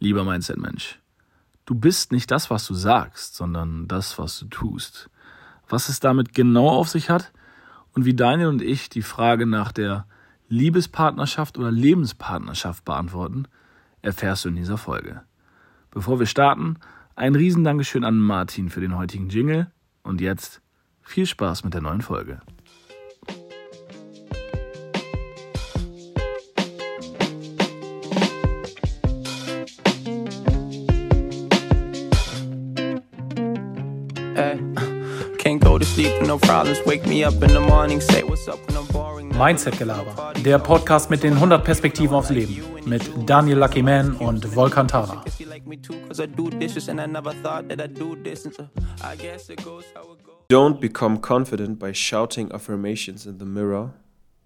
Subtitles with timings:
[0.00, 1.00] Lieber Mindset-Mensch,
[1.64, 5.10] du bist nicht das, was du sagst, sondern das, was du tust.
[5.68, 7.32] Was es damit genau auf sich hat
[7.94, 10.06] und wie Daniel und ich die Frage nach der
[10.48, 13.46] Liebespartnerschaft oder Lebenspartnerschaft beantworten,
[14.00, 15.22] erfährst du in dieser Folge.
[15.90, 16.76] Bevor wir starten,
[17.16, 19.70] ein Riesendankeschön an Martin für den heutigen Jingle
[20.04, 20.62] und jetzt
[21.02, 22.40] viel Spaß mit der neuen Folge.
[39.38, 44.44] Mindset Gelaber, der Podcast mit den 100 Perspektiven aufs Leben mit Daniel Lucky Man und
[44.54, 45.24] Volkan Tara.
[50.50, 53.94] Don't become confident by shouting affirmations in the mirror,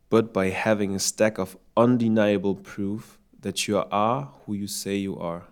[0.09, 5.19] but by having a stack of undeniable proof that you are who you say you
[5.19, 5.43] are.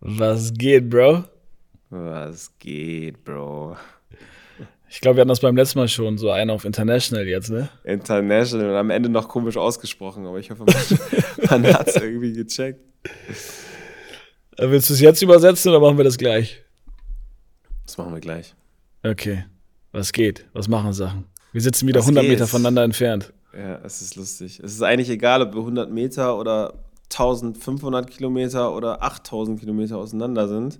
[0.00, 1.24] Was geht, Bro?
[1.90, 3.76] Was geht, Bro?
[4.96, 7.68] Ich glaube, wir hatten das beim letzten Mal schon, so einen auf International jetzt, ne?
[7.84, 12.32] International und am Ende noch komisch ausgesprochen, aber ich hoffe, man, man hat es irgendwie
[12.32, 12.80] gecheckt.
[14.56, 16.62] Äh, willst du es jetzt übersetzen oder machen wir das gleich?
[17.84, 18.54] Das machen wir gleich.
[19.02, 19.44] Okay.
[19.92, 20.46] Was geht?
[20.54, 21.26] Was machen Sachen?
[21.52, 23.34] Wir sitzen wieder Was 100 Meter voneinander entfernt.
[23.54, 24.60] Ja, es ist lustig.
[24.64, 26.72] Es ist eigentlich egal, ob wir 100 Meter oder
[27.12, 30.78] 1500 Kilometer oder 8000 Kilometer auseinander sind.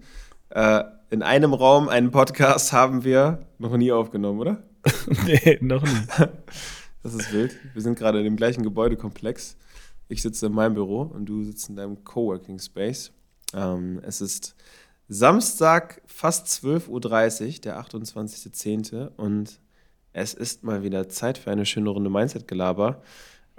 [0.51, 4.63] Äh, in einem Raum einen Podcast haben wir noch nie aufgenommen, oder?
[5.27, 6.07] nee, noch nie.
[7.03, 7.55] Das ist wild.
[7.73, 9.57] Wir sind gerade in dem gleichen Gebäudekomplex.
[10.09, 13.13] Ich sitze in meinem Büro und du sitzt in deinem Coworking Space.
[13.55, 14.57] Ähm, es ist
[15.09, 19.07] Samstag, fast 12.30 Uhr, der 28.10.
[19.17, 19.61] Und
[20.13, 23.01] es ist mal wieder Zeit für eine schöne Runde Mindset-Gelaber.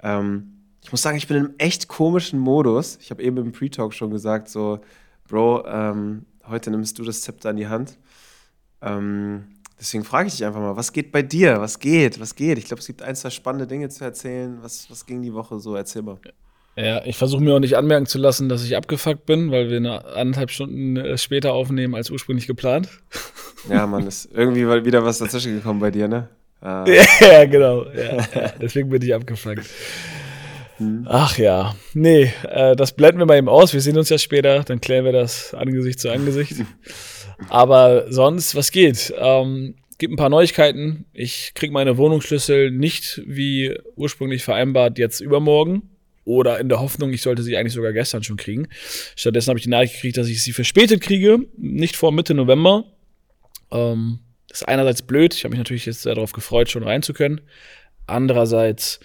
[0.02, 2.98] Ähm, ich muss sagen, ich bin in einem echt komischen Modus.
[3.00, 4.80] Ich habe eben im Pre-Talk schon gesagt, so,
[5.26, 7.98] Bro, ähm, heute nimmst du das Zepter in die Hand.
[8.82, 9.44] Ähm,
[9.78, 11.60] deswegen frage ich dich einfach mal, was geht bei dir?
[11.60, 12.20] Was geht?
[12.20, 12.58] Was geht?
[12.58, 14.58] Ich glaube, es gibt ein, zwei spannende Dinge zu erzählen.
[14.62, 15.74] Was, was ging die Woche so?
[15.74, 16.18] Erzähl mal.
[16.76, 19.78] Ja, ich versuche mir auch nicht anmerken zu lassen, dass ich abgefuckt bin, weil wir
[19.78, 22.88] eine anderthalb Stunden äh, später aufnehmen als ursprünglich geplant.
[23.68, 26.28] Ja, man, ist irgendwie wieder was dazwischen gekommen bei dir, ne?
[26.60, 26.84] Ah.
[27.20, 27.86] ja, genau.
[27.86, 29.68] Ja, deswegen bin ich abgefuckt.
[30.78, 31.06] Hm.
[31.08, 33.74] Ach ja, nee, äh, das blenden wir mal eben aus.
[33.74, 36.54] Wir sehen uns ja später, dann klären wir das Angesicht zu Angesicht.
[37.48, 39.12] Aber sonst, was geht?
[39.18, 41.04] Ähm, gibt ein paar Neuigkeiten.
[41.12, 45.90] Ich kriege meine Wohnungsschlüssel nicht wie ursprünglich vereinbart jetzt übermorgen
[46.24, 48.68] oder in der Hoffnung, ich sollte sie eigentlich sogar gestern schon kriegen.
[49.16, 52.84] Stattdessen habe ich die Nachricht gekriegt, dass ich sie verspätet kriege, nicht vor Mitte November.
[53.72, 57.02] Ähm, das ist einerseits blöd, ich habe mich natürlich jetzt sehr darauf gefreut, schon rein
[57.02, 57.40] zu können.
[58.06, 59.00] Andererseits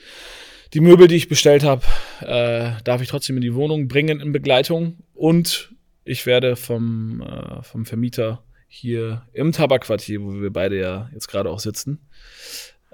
[0.74, 1.84] die Möbel, die ich bestellt habe,
[2.22, 4.98] äh, darf ich trotzdem in die Wohnung bringen in Begleitung.
[5.14, 5.72] Und
[6.04, 11.52] ich werde vom, äh, vom Vermieter hier im Tabakquartier, wo wir beide ja jetzt gerade
[11.52, 12.00] auch sitzen,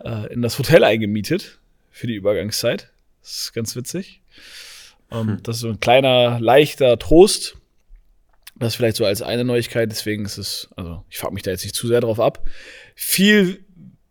[0.03, 1.59] äh, in das Hotel eingemietet
[1.89, 2.89] für die Übergangszeit.
[3.21, 4.21] Das ist ganz witzig.
[5.09, 5.43] Um, hm.
[5.43, 7.55] Das ist so ein kleiner, leichter Trost.
[8.57, 9.89] Das vielleicht so als eine Neuigkeit.
[9.89, 12.45] Deswegen ist es, also ich frage mich da jetzt nicht zu sehr drauf ab.
[12.93, 13.63] Viel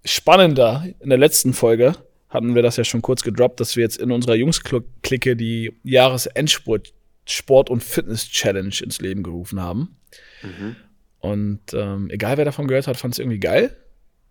[0.04, 1.94] spannender in der letzten Folge
[2.28, 6.92] hatten wir das ja schon kurz gedroppt, dass wir jetzt in unserer Jungs-Clique die Jahresendsport
[7.26, 9.96] Sport- und Fitness-Challenge ins Leben gerufen haben.
[10.42, 10.76] Mhm.
[11.20, 13.76] Und ähm, egal wer davon gehört hat, fand es irgendwie geil.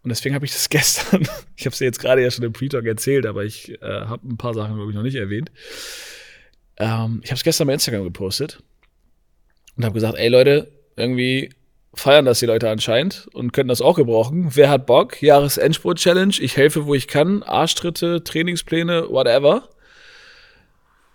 [0.04, 2.54] Und deswegen habe ich das gestern, ich habe es dir jetzt gerade ja schon im
[2.54, 5.52] Pre-Talk erzählt, aber ich äh, habe ein paar Sachen, glaube ich, noch nicht erwähnt.
[6.78, 8.64] Ähm, ich habe es gestern bei Instagram gepostet
[9.76, 11.50] und habe gesagt, ey Leute, irgendwie
[12.00, 14.52] feiern das die Leute anscheinend und können das auch gebrauchen.
[14.54, 15.22] Wer hat Bock?
[15.22, 16.36] Jahresendspurt-Challenge.
[16.40, 17.44] Ich helfe, wo ich kann.
[17.44, 19.70] Arschtritte, Trainingspläne, whatever.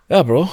[0.09, 0.49] Ja, Bro.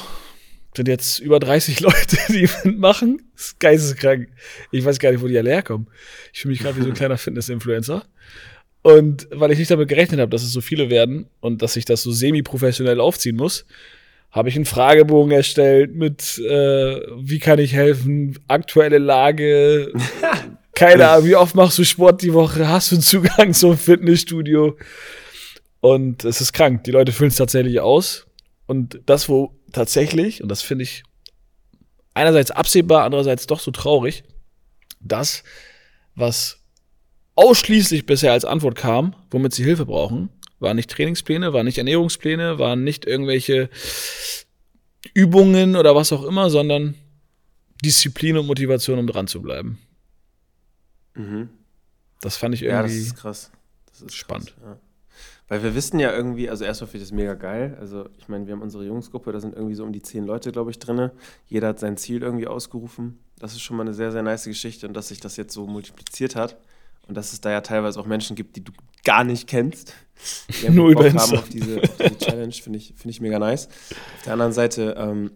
[0.76, 3.30] Sind jetzt über 30 Leute, die mitmachen.
[3.34, 4.28] Das ist geisteskrank.
[4.70, 5.88] Ich weiß gar nicht, wo die alle herkommen.
[6.32, 8.04] Ich fühle mich gerade wie so ein kleiner Fitness-Influencer.
[8.82, 11.84] Und weil ich nicht damit gerechnet habe, dass es so viele werden und dass ich
[11.84, 13.66] das so semi-professionell aufziehen muss,
[14.30, 19.92] habe ich einen Fragebogen erstellt mit, äh, wie kann ich helfen, aktuelle Lage,
[20.74, 24.76] keine Ahnung, wie oft machst du Sport die Woche, hast du einen Zugang zum Fitnessstudio?
[25.80, 28.26] Und es ist krank, die Leute füllen es tatsächlich aus.
[28.66, 31.02] Und das, wo tatsächlich, und das finde ich
[32.14, 34.22] einerseits absehbar, andererseits doch so traurig,
[35.00, 35.42] das,
[36.14, 36.60] was
[37.34, 40.28] ausschließlich bisher als Antwort kam, womit sie Hilfe brauchen,
[40.60, 43.68] waren nicht Trainingspläne, waren nicht Ernährungspläne, waren nicht irgendwelche
[45.14, 46.94] Übungen oder was auch immer, sondern
[47.84, 49.78] Disziplin und Motivation, um dran zu bleiben.
[51.14, 51.48] Mhm.
[52.20, 52.76] Das fand ich irgendwie.
[52.76, 53.50] Ja, das ist krass.
[53.86, 54.54] Das ist spannend.
[54.54, 54.80] Krass, ja.
[55.48, 57.76] Weil wir wissen ja irgendwie, also erstmal finde ich das mega geil.
[57.80, 60.52] Also ich meine, wir haben unsere Jungsgruppe, da sind irgendwie so um die zehn Leute,
[60.52, 61.10] glaube ich, drin.
[61.46, 63.18] Jeder hat sein Ziel irgendwie ausgerufen.
[63.36, 65.66] Das ist schon mal eine sehr, sehr nice Geschichte und dass sich das jetzt so
[65.66, 66.56] multipliziert hat.
[67.08, 68.70] Und dass es da ja teilweise auch Menschen gibt, die du
[69.04, 69.94] gar nicht kennst.
[70.62, 73.68] Die Nur über haben auf diese, auf diese Challenge, finde ich, find ich mega nice.
[74.18, 75.30] Auf der anderen Seite ähm,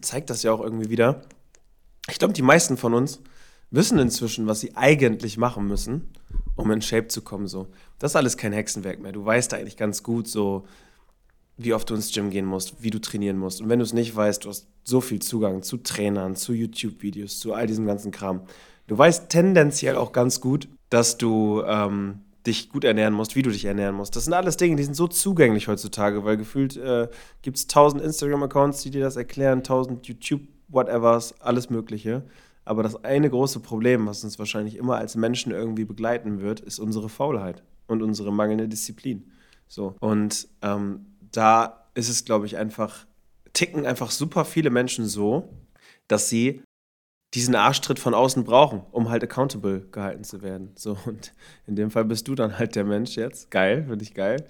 [0.00, 1.22] zeigt das ja auch irgendwie wieder.
[2.08, 3.20] Ich glaube, die meisten von uns
[3.72, 6.12] wissen inzwischen, was sie eigentlich machen müssen
[6.56, 7.46] um in Shape zu kommen.
[7.46, 7.68] So.
[7.98, 9.12] Das ist alles kein Hexenwerk mehr.
[9.12, 10.64] Du weißt eigentlich ganz gut, so
[11.56, 13.60] wie oft du ins Gym gehen musst, wie du trainieren musst.
[13.60, 17.38] Und wenn du es nicht weißt, du hast so viel Zugang zu Trainern, zu YouTube-Videos,
[17.38, 18.42] zu all diesem ganzen Kram.
[18.86, 23.50] Du weißt tendenziell auch ganz gut, dass du ähm, dich gut ernähren musst, wie du
[23.50, 24.16] dich ernähren musst.
[24.16, 27.08] Das sind alles Dinge, die sind so zugänglich heutzutage, weil gefühlt äh,
[27.42, 32.24] gibt es tausend Instagram-Accounts, die dir das erklären, tausend YouTube-Whatevers, alles Mögliche.
[32.64, 36.78] Aber das eine große Problem, was uns wahrscheinlich immer als Menschen irgendwie begleiten wird, ist
[36.78, 39.30] unsere Faulheit und unsere mangelnde Disziplin.
[39.68, 39.96] So.
[40.00, 43.06] Und ähm, da ist es, glaube ich, einfach,
[43.52, 45.48] ticken einfach super viele Menschen so,
[46.08, 46.62] dass sie
[47.34, 50.72] diesen Arschtritt von außen brauchen, um halt accountable gehalten zu werden.
[50.74, 51.32] So, und
[51.66, 54.44] in dem Fall bist du dann halt der Mensch jetzt, geil, finde ich geil,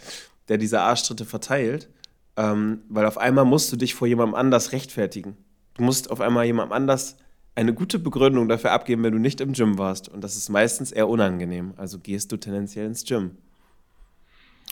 [0.48, 1.88] der diese Arschtritte verteilt,
[2.36, 5.36] ähm, weil auf einmal musst du dich vor jemandem anders rechtfertigen.
[5.74, 7.16] Du musst auf einmal jemandem anders
[7.54, 10.08] eine gute Begründung dafür abgeben, wenn du nicht im Gym warst.
[10.08, 11.74] Und das ist meistens eher unangenehm.
[11.76, 13.36] Also gehst du tendenziell ins Gym.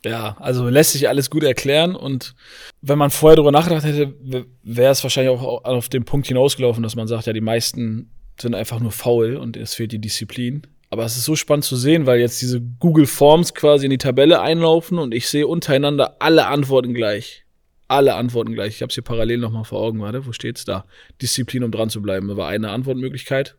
[0.04, 2.34] Ja, also lässt sich alles gut erklären und
[2.80, 4.14] wenn man vorher darüber nachgedacht hätte,
[4.62, 8.10] wäre es wahrscheinlich auch auf den Punkt hinausgelaufen, dass man sagt, ja, die meisten
[8.40, 10.62] sind einfach nur faul und es fehlt die Disziplin.
[10.88, 13.98] Aber es ist so spannend zu sehen, weil jetzt diese Google Forms quasi in die
[13.98, 17.44] Tabelle einlaufen und ich sehe untereinander alle Antworten gleich
[17.90, 18.76] alle Antworten gleich.
[18.76, 20.00] Ich habe es hier parallel nochmal vor Augen.
[20.00, 20.84] Warte, wo steht's da?
[21.20, 22.28] Disziplin, um dran zu bleiben.
[22.28, 23.56] Da war eine Antwortmöglichkeit.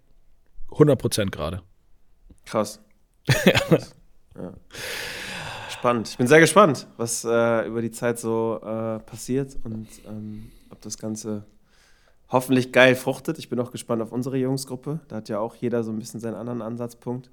[0.69, 1.61] 100% gerade.
[2.45, 2.81] Krass.
[3.27, 3.95] Krass.
[4.35, 4.53] ja.
[5.81, 6.07] Spannend.
[6.07, 10.79] Ich bin sehr gespannt, was äh, über die Zeit so äh, passiert und ähm, ob
[10.81, 11.43] das Ganze
[12.29, 13.37] hoffentlich geil fruchtet.
[13.39, 15.01] Ich bin auch gespannt auf unsere Jungsgruppe.
[15.09, 17.29] Da hat ja auch jeder so ein bisschen seinen anderen Ansatzpunkt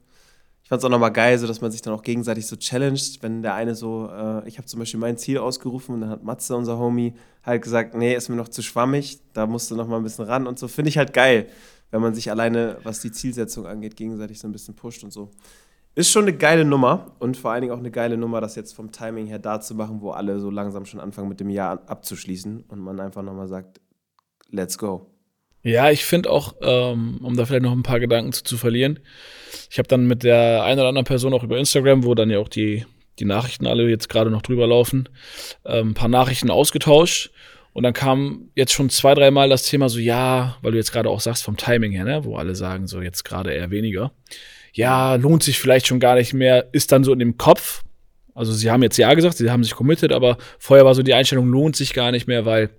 [0.69, 3.23] ich fand es auch nochmal geil, so dass man sich dann auch gegenseitig so challenged,
[3.23, 6.25] wenn der eine so, äh, ich habe zum Beispiel mein Ziel ausgerufen und dann hat
[6.25, 9.89] Matze, unser Homie, halt gesagt, nee, ist mir noch zu schwammig, da musst du noch
[9.89, 10.69] mal ein bisschen ran und so.
[10.69, 11.49] Finde ich halt geil,
[11.91, 15.31] wenn man sich alleine, was die Zielsetzung angeht, gegenseitig so ein bisschen pusht und so.
[15.99, 18.73] Ist schon eine geile Nummer und vor allen Dingen auch eine geile Nummer, das jetzt
[18.73, 21.83] vom Timing her da zu machen, wo alle so langsam schon anfangen mit dem Jahr
[21.89, 23.81] abzuschließen und man einfach nochmal sagt,
[24.49, 25.11] let's go.
[25.65, 29.01] Ja, ich finde auch, ähm, um da vielleicht noch ein paar Gedanken zu, zu verlieren,
[29.69, 32.39] ich habe dann mit der einen oder anderen Person auch über Instagram, wo dann ja
[32.39, 32.87] auch die,
[33.19, 35.09] die Nachrichten alle jetzt gerade noch drüber laufen,
[35.65, 37.33] ähm, ein paar Nachrichten ausgetauscht.
[37.73, 41.11] Und dann kam jetzt schon zwei, dreimal das Thema so, ja, weil du jetzt gerade
[41.11, 44.13] auch sagst vom Timing her, ne, wo alle sagen, so jetzt gerade eher weniger.
[44.79, 47.83] Ja, lohnt sich vielleicht schon gar nicht mehr, ist dann so in dem Kopf.
[48.33, 51.15] Also sie haben jetzt ja gesagt, sie haben sich committed, aber vorher war so die
[51.15, 52.71] Einstellung, lohnt sich gar nicht mehr, weil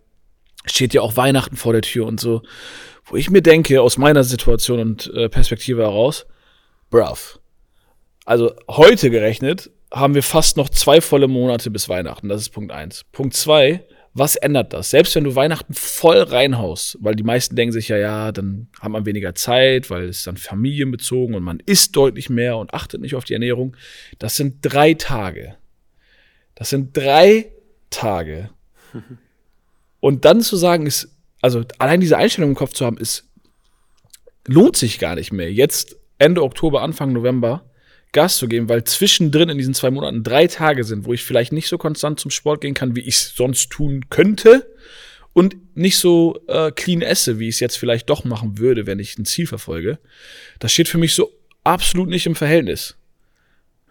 [0.64, 2.42] steht ja auch Weihnachten vor der Tür und so.
[3.04, 6.26] Wo ich mir denke, aus meiner Situation und äh, Perspektive heraus,
[6.90, 7.42] bruv.
[8.24, 12.30] Also heute gerechnet haben wir fast noch zwei volle Monate bis Weihnachten.
[12.30, 13.04] Das ist Punkt eins.
[13.12, 13.84] Punkt zwei,
[14.14, 14.90] was ändert das?
[14.90, 18.92] Selbst wenn du Weihnachten voll reinhaust, weil die meisten denken sich ja, ja, dann hat
[18.92, 23.16] man weniger Zeit, weil es dann familienbezogen und man isst deutlich mehr und achtet nicht
[23.16, 23.78] auf die Ernährung.
[24.18, 25.56] Das sind drei Tage.
[26.56, 27.52] Das sind drei
[27.90, 28.50] Tage.
[30.02, 33.30] Und dann zu sagen, ist, also allein diese Einstellung im Kopf zu haben, ist,
[34.48, 35.52] lohnt sich gar nicht mehr.
[35.52, 37.69] Jetzt Ende Oktober, Anfang November
[38.12, 41.52] Gas zu geben, weil zwischendrin in diesen zwei Monaten drei Tage sind, wo ich vielleicht
[41.52, 44.68] nicht so konstant zum Sport gehen kann, wie ich es sonst tun könnte
[45.34, 49.00] und nicht so äh, clean esse, wie ich es jetzt vielleicht doch machen würde, wenn
[49.00, 50.00] ich ein Ziel verfolge.
[50.60, 51.32] Das steht für mich so
[51.64, 52.96] absolut nicht im Verhältnis.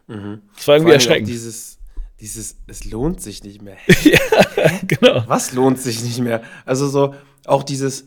[0.09, 0.43] Mhm.
[0.57, 1.29] Das war irgendwie erschreckend.
[1.29, 1.79] Dieses,
[2.21, 3.77] dieses, es lohnt sich nicht mehr.
[4.03, 5.25] ja, genau.
[5.29, 6.43] Was lohnt sich nicht mehr?
[6.65, 8.07] Also so auch dieses,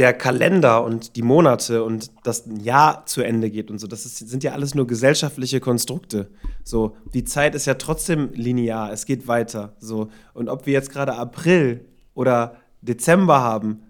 [0.00, 4.06] der Kalender und die Monate und das ein Jahr zu Ende geht und so, das
[4.06, 6.30] ist, sind ja alles nur gesellschaftliche Konstrukte.
[6.64, 9.76] So, die Zeit ist ja trotzdem linear, es geht weiter.
[9.78, 13.82] So, und ob wir jetzt gerade April oder Dezember haben,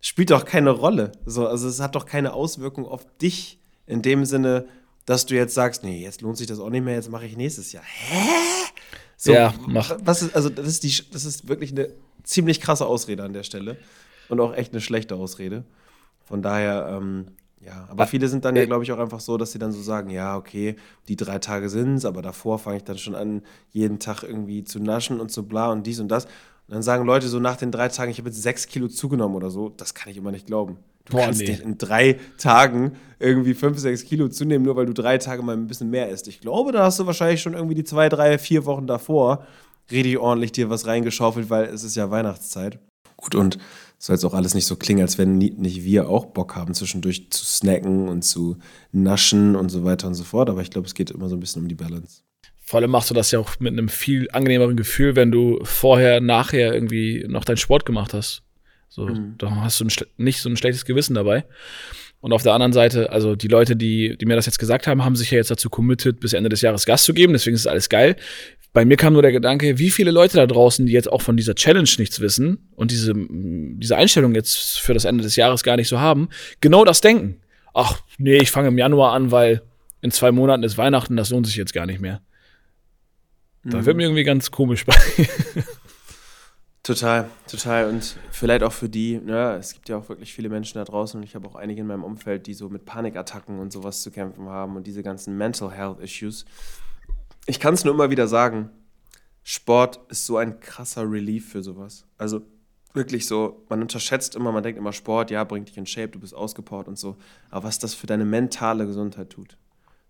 [0.00, 1.12] spielt doch keine Rolle.
[1.26, 4.64] So, also es hat doch keine Auswirkung auf dich in dem Sinne,
[5.04, 7.36] dass du jetzt sagst, nee, jetzt lohnt sich das auch nicht mehr, jetzt mache ich
[7.36, 7.84] nächstes Jahr.
[7.84, 8.24] Hä?
[9.18, 9.98] So, ja, mach.
[10.02, 11.90] Was ist, also das ist, die, das ist wirklich eine
[12.22, 13.76] ziemlich krasse Ausrede an der Stelle.
[14.28, 15.64] Und auch echt eine schlechte Ausrede.
[16.24, 17.28] Von daher, ähm,
[17.60, 19.82] ja, aber viele sind dann ja, glaube ich, auch einfach so, dass sie dann so
[19.82, 20.76] sagen, ja, okay,
[21.08, 24.62] die drei Tage sind es, aber davor fange ich dann schon an, jeden Tag irgendwie
[24.62, 26.26] zu naschen und zu bla und dies und das.
[26.26, 29.34] Und dann sagen Leute so nach den drei Tagen, ich habe jetzt sechs Kilo zugenommen
[29.34, 29.70] oder so.
[29.70, 30.76] Das kann ich immer nicht glauben.
[31.06, 31.48] Du Boah, kannst nee.
[31.48, 35.56] nicht in drei Tagen irgendwie fünf, sechs Kilo zunehmen, nur weil du drei Tage mal
[35.56, 36.28] ein bisschen mehr isst.
[36.28, 39.46] Ich glaube, da hast du wahrscheinlich schon irgendwie die zwei, drei, vier Wochen davor
[39.90, 42.78] richtig ordentlich dir was reingeschaufelt, weil es ist ja Weihnachtszeit.
[43.16, 43.58] Gut, und
[43.98, 47.30] soll jetzt auch alles nicht so klingen, als wenn nicht wir auch Bock haben, zwischendurch
[47.30, 48.58] zu snacken und zu
[48.92, 50.48] naschen und so weiter und so fort.
[50.48, 52.22] Aber ich glaube, es geht immer so ein bisschen um die Balance.
[52.60, 56.20] Vor allem machst du das ja auch mit einem viel angenehmeren Gefühl, wenn du vorher,
[56.20, 58.42] nachher irgendwie noch deinen Sport gemacht hast.
[58.88, 59.34] So, mhm.
[59.38, 59.86] da hast du
[60.16, 61.44] nicht so ein schlechtes Gewissen dabei.
[62.20, 65.04] Und auf der anderen Seite, also die Leute, die, die mir das jetzt gesagt haben,
[65.04, 67.32] haben sich ja jetzt dazu committed, bis Ende des Jahres Gas zu geben.
[67.32, 68.16] Deswegen ist alles geil.
[68.78, 71.36] Bei mir kam nur der Gedanke, wie viele Leute da draußen, die jetzt auch von
[71.36, 75.74] dieser Challenge nichts wissen und diese, diese Einstellung jetzt für das Ende des Jahres gar
[75.74, 76.28] nicht so haben,
[76.60, 77.40] genau das denken.
[77.74, 79.62] Ach, nee, ich fange im Januar an, weil
[80.00, 82.20] in zwei Monaten ist Weihnachten, das lohnt sich jetzt gar nicht mehr.
[83.64, 83.70] Mhm.
[83.70, 84.94] Da wird mir irgendwie ganz komisch bei.
[86.84, 87.90] Total, total.
[87.90, 91.18] Und vielleicht auch für die, ne, es gibt ja auch wirklich viele Menschen da draußen
[91.18, 94.10] und ich habe auch einige in meinem Umfeld, die so mit Panikattacken und sowas zu
[94.10, 96.46] kämpfen haben und diese ganzen Mental Health Issues.
[97.48, 98.68] Ich kann es nur immer wieder sagen,
[99.42, 102.04] Sport ist so ein krasser Relief für sowas.
[102.18, 102.42] Also
[102.92, 106.20] wirklich so, man unterschätzt immer, man denkt immer, Sport, ja, bringt dich in Shape, du
[106.20, 107.16] bist ausgepowert und so.
[107.48, 109.56] Aber was das für deine mentale Gesundheit tut.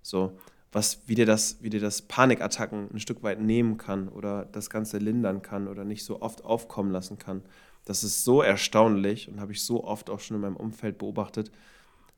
[0.02, 0.37] So,
[0.73, 4.68] was, wie dir das, wie dir das Panikattacken ein Stück weit nehmen kann oder das
[4.68, 7.42] Ganze lindern kann oder nicht so oft aufkommen lassen kann.
[7.85, 11.52] Das ist so erstaunlich und habe ich so oft auch schon in meinem Umfeld beobachtet.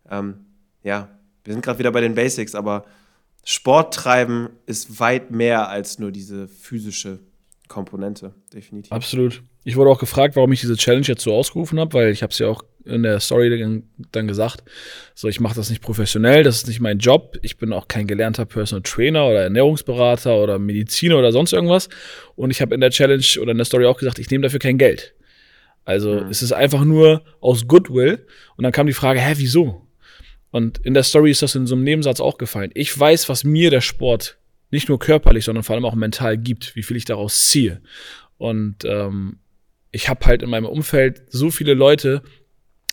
[0.09, 0.47] Ähm,
[0.83, 1.11] ja,
[1.45, 2.87] wir sind gerade wieder bei den Basics, aber
[3.45, 7.21] Sport treiben ist weit mehr als nur diese physische
[7.69, 8.93] Komponente, definitiv.
[8.93, 9.43] Absolut.
[9.65, 12.33] Ich wurde auch gefragt, warum ich diese Challenge jetzt so ausgerufen habe, weil ich habe
[12.33, 13.83] es ja auch in der Story
[14.13, 14.65] dann gesagt,
[15.15, 18.07] so ich mache das nicht professionell, das ist nicht mein Job, ich bin auch kein
[18.07, 21.89] gelernter Personal Trainer oder Ernährungsberater oder Mediziner oder sonst irgendwas
[22.37, 24.61] und ich habe in der Challenge oder in der Story auch gesagt, ich nehme dafür
[24.61, 25.15] kein Geld.
[25.85, 26.31] Also mhm.
[26.31, 29.87] es ist einfach nur aus Goodwill und dann kam die Frage, hä, wieso?
[30.51, 32.71] Und in der Story ist das in so einem Nebensatz auch gefallen.
[32.75, 34.39] Ich weiß, was mir der Sport
[34.71, 37.81] nicht nur körperlich, sondern vor allem auch mental gibt, wie viel ich daraus ziehe.
[38.39, 39.39] Und ähm,
[39.93, 42.23] ich habe halt in meinem Umfeld so viele Leute,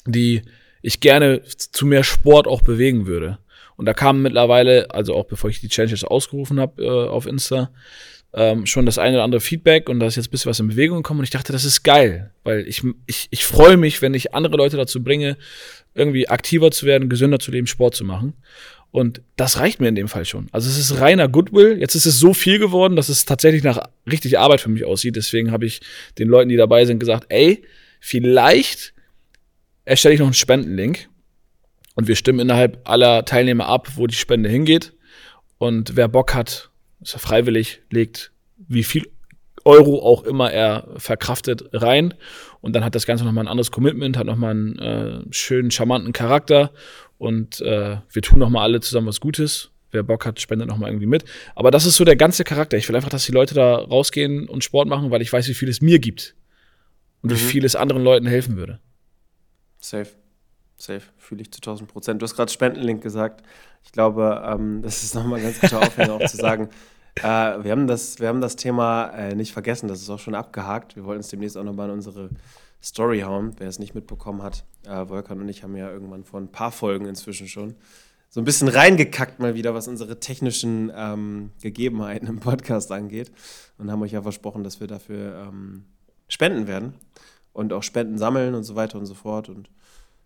[0.06, 0.42] die
[0.82, 3.40] ich gerne zu mehr Sport auch bewegen würde.
[3.76, 7.72] Und da kam mittlerweile, also auch bevor ich die Challenges ausgerufen habe äh, auf Insta,
[8.38, 10.68] ähm, schon das eine oder andere Feedback und da ist jetzt ein bisschen was in
[10.68, 14.14] Bewegung gekommen und ich dachte, das ist geil, weil ich, ich, ich freue mich, wenn
[14.14, 15.38] ich andere Leute dazu bringe,
[15.96, 18.34] irgendwie aktiver zu werden, gesünder zu leben, Sport zu machen.
[18.92, 20.48] Und das reicht mir in dem Fall schon.
[20.52, 21.78] Also es ist reiner Goodwill.
[21.80, 23.80] Jetzt ist es so viel geworden, dass es tatsächlich nach
[24.10, 25.16] richtig Arbeit für mich aussieht.
[25.16, 25.82] Deswegen habe ich
[26.20, 27.64] den Leuten, die dabei sind, gesagt, ey,
[28.00, 28.94] vielleicht
[29.84, 31.10] erstelle ich noch einen Spendenlink
[31.96, 34.94] und wir stimmen innerhalb aller Teilnehmer ab, wo die Spende hingeht.
[35.58, 36.70] Und wer Bock hat,
[37.02, 39.10] ist ja freiwillig, legt wie viel
[39.66, 42.14] Euro auch immer er verkraftet rein.
[42.62, 46.14] Und dann hat das Ganze nochmal ein anderes Commitment, hat nochmal einen äh, schönen, charmanten
[46.14, 46.72] Charakter.
[47.18, 49.72] Und äh, wir tun nochmal alle zusammen was Gutes.
[49.92, 51.26] Wer Bock hat, spendet nochmal irgendwie mit.
[51.56, 52.78] Aber das ist so der ganze Charakter.
[52.78, 55.54] Ich will einfach, dass die Leute da rausgehen und Sport machen, weil ich weiß, wie
[55.54, 56.36] viel es mir gibt.
[57.22, 57.36] Und mhm.
[57.36, 58.80] wie viel es anderen Leuten helfen würde.
[59.80, 60.10] Safe.
[60.78, 61.02] Safe.
[61.18, 62.22] Fühle ich zu 1000 Prozent.
[62.22, 63.44] Du hast gerade Spendenlink gesagt.
[63.84, 66.70] Ich glaube, ähm, das ist nochmal ein ganz guter Aufhänger auch zu sagen.
[67.16, 69.88] Äh, wir, haben das, wir haben das Thema äh, nicht vergessen.
[69.88, 70.96] Das ist auch schon abgehakt.
[70.96, 72.30] Wir wollten es demnächst auch nochmal in unsere
[72.82, 73.56] Story hauen.
[73.58, 76.72] Wer es nicht mitbekommen hat, äh, Volkan und ich haben ja irgendwann vor ein paar
[76.72, 77.76] Folgen inzwischen schon
[78.30, 83.32] so ein bisschen reingekackt mal wieder, was unsere technischen ähm, Gegebenheiten im Podcast angeht.
[83.78, 85.86] Und haben euch ja versprochen, dass wir dafür ähm,
[86.28, 86.94] spenden werden
[87.54, 89.50] und auch Spenden sammeln und so weiter und so fort.
[89.50, 89.70] Und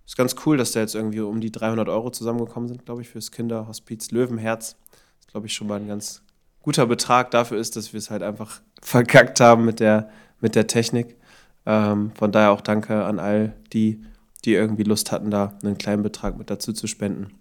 [0.05, 3.09] ist ganz cool, dass da jetzt irgendwie um die 300 Euro zusammengekommen sind, glaube ich,
[3.09, 4.77] fürs Kinderhospiz Löwenherz.
[5.19, 6.23] Das glaube ich schon mal ein ganz
[6.61, 10.67] guter Betrag dafür ist, dass wir es halt einfach verkackt haben mit der, mit der
[10.67, 11.17] Technik.
[11.65, 14.03] Ähm, von daher auch danke an all die,
[14.45, 17.37] die irgendwie Lust hatten, da einen kleinen Betrag mit dazu zu spenden.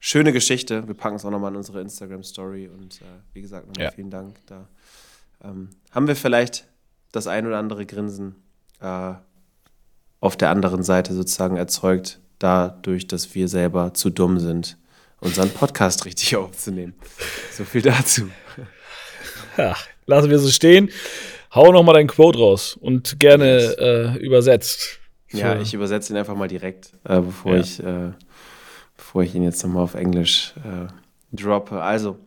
[0.00, 0.88] Schöne Geschichte.
[0.88, 3.04] Wir packen es auch nochmal in unsere Instagram-Story und äh,
[3.34, 3.90] wie gesagt, nochmal ja.
[3.92, 4.44] vielen Dank.
[4.46, 4.68] Da
[5.44, 6.66] ähm, haben wir vielleicht
[7.12, 8.34] das ein oder andere Grinsen
[8.80, 9.14] äh,
[10.22, 14.78] auf der anderen Seite sozusagen erzeugt, dadurch, dass wir selber zu dumm sind,
[15.20, 16.94] unseren Podcast richtig aufzunehmen.
[17.52, 18.30] So viel dazu.
[19.58, 19.76] Ja,
[20.06, 20.90] lassen wir so stehen.
[21.52, 25.00] Hau noch mal dein Quote raus und gerne äh, übersetzt.
[25.32, 27.60] Ja, ich übersetze ihn einfach mal direkt, äh, bevor, ja.
[27.60, 28.12] ich, äh,
[28.96, 30.86] bevor ich ihn jetzt nochmal auf Englisch äh,
[31.32, 31.82] droppe.
[31.82, 32.18] Also,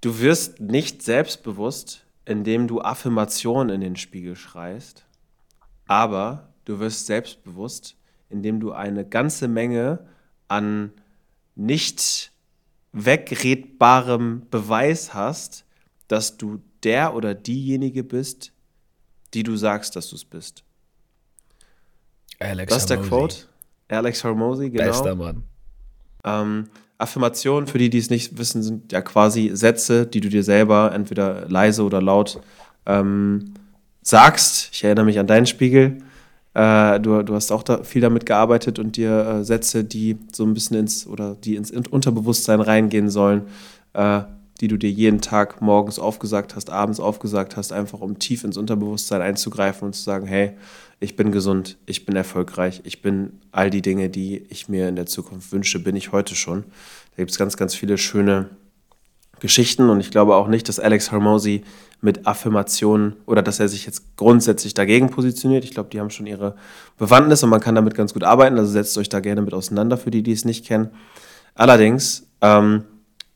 [0.00, 5.04] du wirst nicht selbstbewusst, indem du Affirmationen in den Spiegel schreist,
[5.86, 7.96] aber du wirst selbstbewusst,
[8.28, 10.06] indem du eine ganze Menge
[10.48, 10.92] an
[11.54, 12.32] nicht
[12.92, 15.64] wegredbarem Beweis hast,
[16.08, 18.52] dass du der oder diejenige bist,
[19.34, 20.62] die du sagst, dass du es bist.
[22.38, 23.36] Alex das ist der Quote.
[23.88, 24.84] Alex Hormozy, genau.
[24.84, 25.44] Bester Mann.
[26.24, 30.44] Ähm, Affirmationen, für die, die es nicht wissen, sind ja quasi Sätze, die du dir
[30.44, 32.40] selber entweder leise oder laut
[32.86, 33.54] ähm,
[34.02, 34.70] sagst.
[34.72, 35.98] Ich erinnere mich an deinen Spiegel.
[36.54, 40.44] Äh, du, du hast auch da viel damit gearbeitet und dir äh, Sätze, die so
[40.44, 43.42] ein bisschen ins oder die ins Unterbewusstsein reingehen sollen,
[43.94, 44.22] äh,
[44.60, 48.56] die du dir jeden Tag morgens aufgesagt hast, abends aufgesagt hast, einfach um tief ins
[48.56, 50.52] Unterbewusstsein einzugreifen und zu sagen, hey,
[51.00, 54.94] ich bin gesund, ich bin erfolgreich, ich bin all die Dinge, die ich mir in
[54.94, 56.62] der Zukunft wünsche, bin ich heute schon.
[56.62, 58.50] Da gibt es ganz, ganz viele schöne
[59.42, 61.64] Geschichten und ich glaube auch nicht, dass Alex Hormozy
[62.00, 65.64] mit Affirmationen oder dass er sich jetzt grundsätzlich dagegen positioniert.
[65.64, 66.54] Ich glaube, die haben schon ihre
[66.96, 68.56] Bewandtnis und man kann damit ganz gut arbeiten.
[68.56, 70.90] Also setzt euch da gerne mit auseinander für die, die es nicht kennen.
[71.56, 72.84] Allerdings, ähm,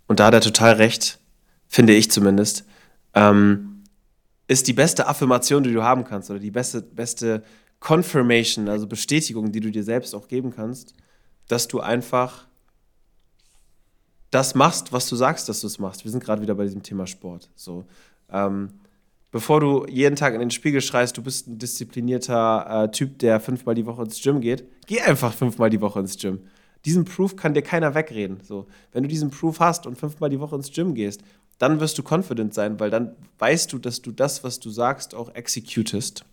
[0.07, 1.19] und da hat er total recht,
[1.67, 2.65] finde ich zumindest,
[3.15, 3.83] ähm,
[4.47, 7.43] ist die beste Affirmation, die du haben kannst, oder die beste, beste
[7.81, 10.95] Confirmation, also Bestätigung, die du dir selbst auch geben kannst,
[11.49, 12.47] dass du einfach
[14.37, 16.05] das machst, was du sagst, dass du es machst.
[16.05, 17.49] Wir sind gerade wieder bei diesem Thema Sport.
[17.55, 17.87] So,
[18.31, 18.69] ähm,
[19.31, 23.41] bevor du jeden Tag in den Spiegel schreist, du bist ein disziplinierter äh, Typ, der
[23.41, 26.41] fünfmal die Woche ins Gym geht, geh einfach fünfmal die Woche ins Gym.
[26.85, 28.41] Diesen Proof kann dir keiner wegreden.
[28.43, 31.23] So, wenn du diesen Proof hast und fünfmal die Woche ins Gym gehst,
[31.59, 35.15] dann wirst du confident sein, weil dann weißt du, dass du das, was du sagst,
[35.15, 36.27] auch executest.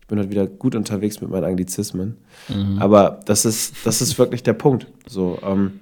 [0.00, 2.18] Ich bin heute wieder gut unterwegs mit meinen Anglizismen.
[2.48, 2.78] Mhm.
[2.78, 4.86] Aber das ist, das ist wirklich der Punkt.
[5.08, 5.80] So, ähm,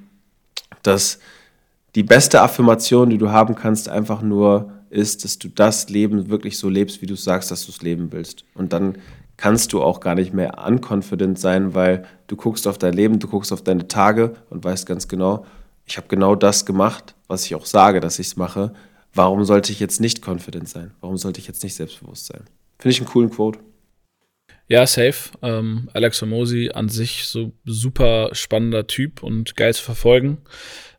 [0.82, 1.18] dass
[1.96, 6.58] die beste Affirmation, die du haben kannst, einfach nur ist, dass du das Leben wirklich
[6.58, 8.44] so lebst, wie du sagst, dass du es leben willst.
[8.54, 8.98] Und dann
[9.38, 13.28] kannst du auch gar nicht mehr unconfident sein, weil du guckst auf dein Leben, du
[13.28, 15.46] guckst auf deine Tage und weißt ganz genau,
[15.86, 18.74] ich habe genau das gemacht, was ich auch sage, dass ich es mache.
[19.14, 20.92] Warum sollte ich jetzt nicht confident sein?
[21.00, 22.42] Warum sollte ich jetzt nicht selbstbewusst sein?
[22.78, 23.58] Finde ich einen coolen Quote.
[24.68, 25.30] Ja, safe.
[25.42, 30.38] Ähm, Alex Hormozy an sich so super spannender Typ und geil zu verfolgen.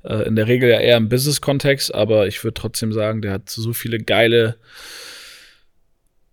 [0.07, 3.49] Äh, in der Regel ja eher im Business-Kontext, aber ich würde trotzdem sagen, der hat
[3.49, 4.57] so viele geile,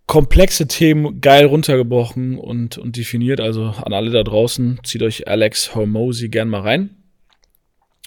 [0.07, 3.41] komplexe Themen geil runtergebrochen und, und definiert.
[3.41, 6.89] Also an alle da draußen, zieht euch Alex Hormozy gern mal rein.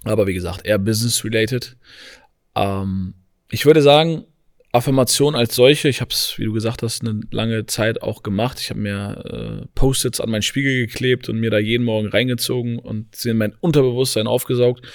[0.04, 1.76] Aber wie gesagt, eher business-related.
[2.54, 3.14] Ähm,
[3.50, 4.24] ich würde sagen,
[4.78, 8.60] Affirmation als solche, ich habe es, wie du gesagt hast, eine lange Zeit auch gemacht.
[8.60, 12.78] Ich habe mir äh, Post-its an meinen Spiegel geklebt und mir da jeden Morgen reingezogen
[12.78, 14.86] und sie in mein Unterbewusstsein aufgesaugt.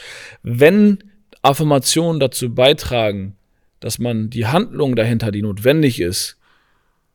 [0.41, 1.03] Wenn
[1.41, 3.35] Affirmationen dazu beitragen,
[3.79, 6.37] dass man die Handlung dahinter, die notwendig ist,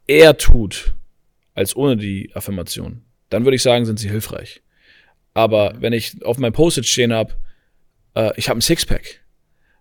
[0.07, 0.95] eher tut
[1.55, 4.61] als ohne die Affirmation, dann würde ich sagen, sind sie hilfreich.
[5.33, 7.33] Aber wenn ich auf meinem Post-it stehen habe,
[8.15, 9.21] äh, ich habe ein Sixpack,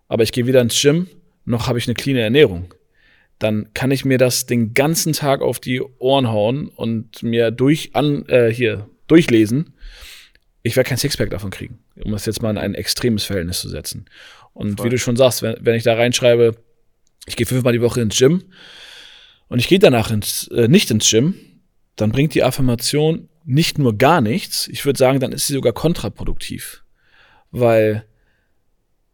[0.08, 1.08] aber ich gehe wieder ins Gym,
[1.44, 2.72] noch habe ich eine cleane Ernährung,
[3.38, 7.94] dann kann ich mir das den ganzen Tag auf die Ohren hauen und mir durch
[7.94, 9.74] an äh, hier durchlesen.
[10.62, 13.68] Ich werde kein Sixpack davon kriegen, um das jetzt mal in ein extremes Verhältnis zu
[13.68, 14.06] setzen.
[14.52, 14.86] Und Voll.
[14.86, 16.56] wie du schon sagst, wenn, wenn ich da reinschreibe,
[17.26, 18.42] ich gehe fünfmal die Woche ins Gym
[19.48, 21.34] und ich gehe danach ins, äh, nicht ins Gym,
[21.94, 25.72] dann bringt die Affirmation nicht nur gar nichts, ich würde sagen, dann ist sie sogar
[25.72, 26.82] kontraproduktiv.
[27.50, 28.04] Weil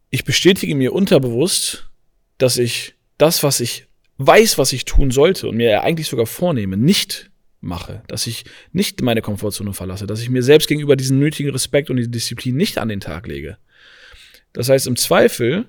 [0.09, 1.89] ich bestätige mir unterbewusst,
[2.37, 3.84] dass ich das, was ich
[4.17, 7.29] weiß, was ich tun sollte und mir eigentlich sogar vornehme, nicht
[7.61, 11.89] mache, dass ich nicht meine Komfortzone verlasse, dass ich mir selbst gegenüber diesen nötigen Respekt
[11.89, 13.57] und die Disziplin nicht an den Tag lege.
[14.53, 15.65] Das heißt, im Zweifel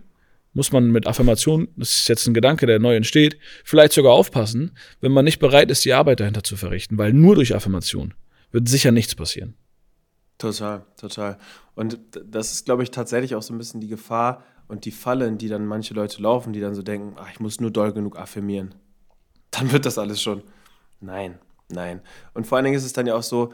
[0.52, 4.72] muss man mit Affirmation, das ist jetzt ein Gedanke, der neu entsteht, vielleicht sogar aufpassen,
[5.00, 8.14] wenn man nicht bereit ist, die Arbeit dahinter zu verrichten, weil nur durch Affirmation
[8.52, 9.54] wird sicher nichts passieren.
[10.38, 11.38] Total, total.
[11.74, 15.26] Und das ist, glaube ich, tatsächlich auch so ein bisschen die Gefahr und die Falle,
[15.26, 17.92] in die dann manche Leute laufen, die dann so denken, ach, ich muss nur doll
[17.92, 18.74] genug affirmieren.
[19.50, 20.42] Dann wird das alles schon.
[21.00, 22.00] Nein, nein.
[22.34, 23.52] Und vor allen Dingen ist es dann ja auch so,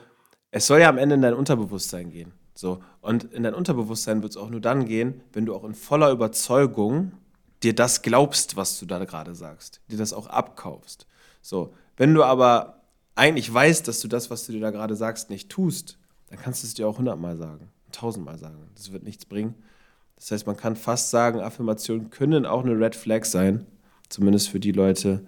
[0.51, 2.33] es soll ja am Ende in dein Unterbewusstsein gehen.
[2.55, 2.83] So.
[3.01, 6.11] Und in dein Unterbewusstsein wird es auch nur dann gehen, wenn du auch in voller
[6.11, 7.13] Überzeugung
[7.63, 11.07] dir das glaubst, was du da gerade sagst, dir das auch abkaufst.
[11.41, 11.75] So.
[11.97, 12.83] Wenn du aber
[13.15, 15.99] eigentlich weißt, dass du das, was du dir da gerade sagst, nicht tust,
[16.29, 18.71] dann kannst du es dir auch hundertmal sagen, tausendmal sagen.
[18.75, 19.55] Das wird nichts bringen.
[20.23, 23.67] Das heißt, man kann fast sagen, Affirmationen können auch eine Red Flag sein,
[24.09, 25.25] zumindest für die Leute,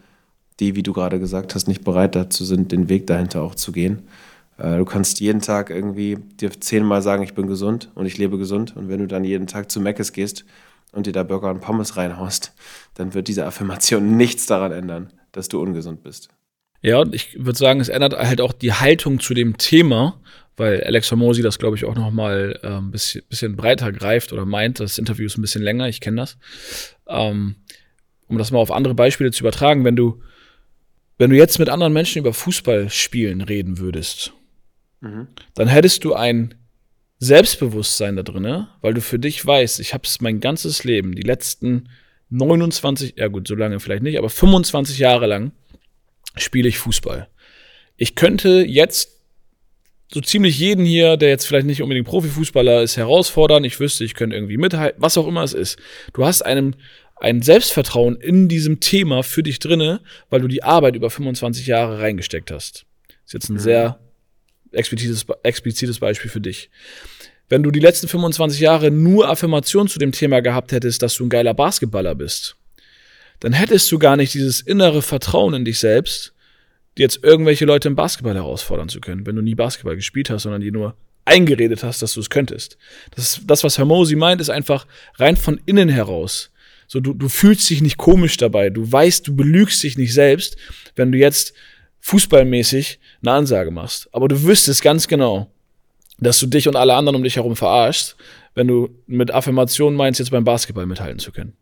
[0.60, 3.72] die, wie du gerade gesagt hast, nicht bereit dazu sind, den Weg dahinter auch zu
[3.72, 4.04] gehen.
[4.56, 8.38] Äh, du kannst jeden Tag irgendwie dir zehnmal sagen, ich bin gesund und ich lebe
[8.38, 8.76] gesund.
[8.76, 10.44] Und wenn du dann jeden Tag zu Meckes gehst
[10.92, 12.52] und dir da Burger und Pommes reinhaust,
[12.94, 16.28] dann wird diese Affirmation nichts daran ändern, dass du ungesund bist.
[16.84, 20.20] Ja, und ich würde sagen, es ändert halt auch die Haltung zu dem Thema,
[20.54, 24.34] weil Alex Hormozy das, glaube ich, auch noch mal äh, ein bisschen, bisschen breiter greift
[24.34, 24.80] oder meint.
[24.80, 26.36] Das Interview ist ein bisschen länger, ich kenne das.
[27.08, 27.56] Ähm,
[28.28, 30.20] um das mal auf andere Beispiele zu übertragen, wenn du,
[31.16, 34.34] wenn du jetzt mit anderen Menschen über Fußballspielen reden würdest,
[35.00, 35.28] mhm.
[35.54, 36.54] dann hättest du ein
[37.18, 41.22] Selbstbewusstsein da drin, weil du für dich weißt, ich habe es mein ganzes Leben, die
[41.22, 41.88] letzten
[42.28, 45.52] 29, ja gut, so lange vielleicht nicht, aber 25 Jahre lang
[46.36, 47.28] spiele ich Fußball.
[47.96, 49.10] Ich könnte jetzt
[50.12, 53.64] so ziemlich jeden hier, der jetzt vielleicht nicht unbedingt Profifußballer ist, herausfordern.
[53.64, 55.78] Ich wüsste, ich könnte irgendwie mithalten, was auch immer es ist.
[56.12, 56.74] Du hast einem
[57.16, 62.00] ein Selbstvertrauen in diesem Thema für dich drinne, weil du die Arbeit über 25 Jahre
[62.00, 62.86] reingesteckt hast.
[63.08, 63.60] Das ist jetzt ein mhm.
[63.60, 63.98] sehr
[64.72, 66.70] explizites, explizites Beispiel für dich.
[67.48, 71.26] Wenn du die letzten 25 Jahre nur Affirmation zu dem Thema gehabt hättest, dass du
[71.26, 72.56] ein geiler Basketballer bist,
[73.40, 76.32] dann hättest du gar nicht dieses innere Vertrauen in dich selbst,
[76.96, 80.60] jetzt irgendwelche Leute im Basketball herausfordern zu können, wenn du nie Basketball gespielt hast, sondern
[80.60, 82.76] die nur eingeredet hast, dass du es könntest.
[83.14, 86.50] Das, das was Hermosi meint, ist einfach rein von innen heraus.
[86.86, 88.70] So, du, du fühlst dich nicht komisch dabei.
[88.70, 90.56] Du weißt, du belügst dich nicht selbst,
[90.96, 91.54] wenn du jetzt
[92.00, 94.08] fußballmäßig eine Ansage machst.
[94.12, 95.50] Aber du wüsstest ganz genau,
[96.18, 98.16] dass du dich und alle anderen um dich herum verarschst,
[98.54, 101.54] wenn du mit Affirmationen meinst, jetzt beim Basketball mithalten zu können.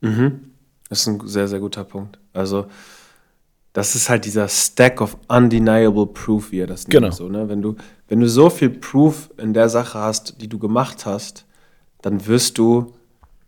[0.00, 0.49] Mhm.
[0.90, 2.18] Das ist ein sehr, sehr guter Punkt.
[2.34, 2.66] Also,
[3.72, 6.90] das ist halt dieser Stack of undeniable proof, wie er das nennt.
[6.90, 7.10] Genau.
[7.12, 7.48] So, ne?
[7.48, 7.76] wenn, du,
[8.08, 11.46] wenn du so viel Proof in der Sache hast, die du gemacht hast,
[12.02, 12.92] dann wirst du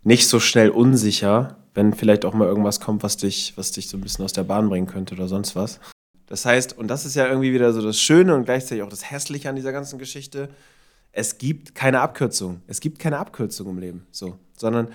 [0.04, 3.96] nicht so schnell unsicher, wenn vielleicht auch mal irgendwas kommt, was dich, was dich so
[3.96, 5.80] ein bisschen aus der Bahn bringen könnte oder sonst was.
[6.26, 9.10] Das heißt, und das ist ja irgendwie wieder so das Schöne und gleichzeitig auch das
[9.10, 10.48] Hässliche an dieser ganzen Geschichte,
[11.12, 12.62] es gibt keine Abkürzung.
[12.66, 14.88] Es gibt keine Abkürzung im Leben, so, sondern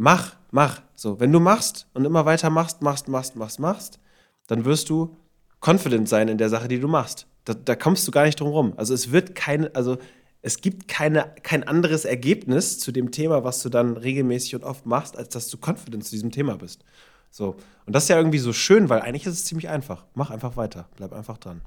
[0.00, 0.80] mach, mach.
[0.94, 4.00] So, wenn du machst und immer weiter machst, machst, machst, machst, machst,
[4.46, 5.16] dann wirst du
[5.60, 7.26] confident sein in der Sache, die du machst.
[7.44, 8.72] Da, da kommst du gar nicht drum rum.
[8.76, 9.98] Also es wird keine, also
[10.40, 14.86] es gibt keine, kein anderes Ergebnis zu dem Thema, was du dann regelmäßig und oft
[14.86, 16.82] machst, als dass du confident zu diesem Thema bist.
[17.30, 17.56] So.
[17.84, 20.06] Und das ist ja irgendwie so schön, weil eigentlich ist es ziemlich einfach.
[20.14, 20.88] Mach einfach weiter.
[20.96, 21.60] Bleib einfach dran.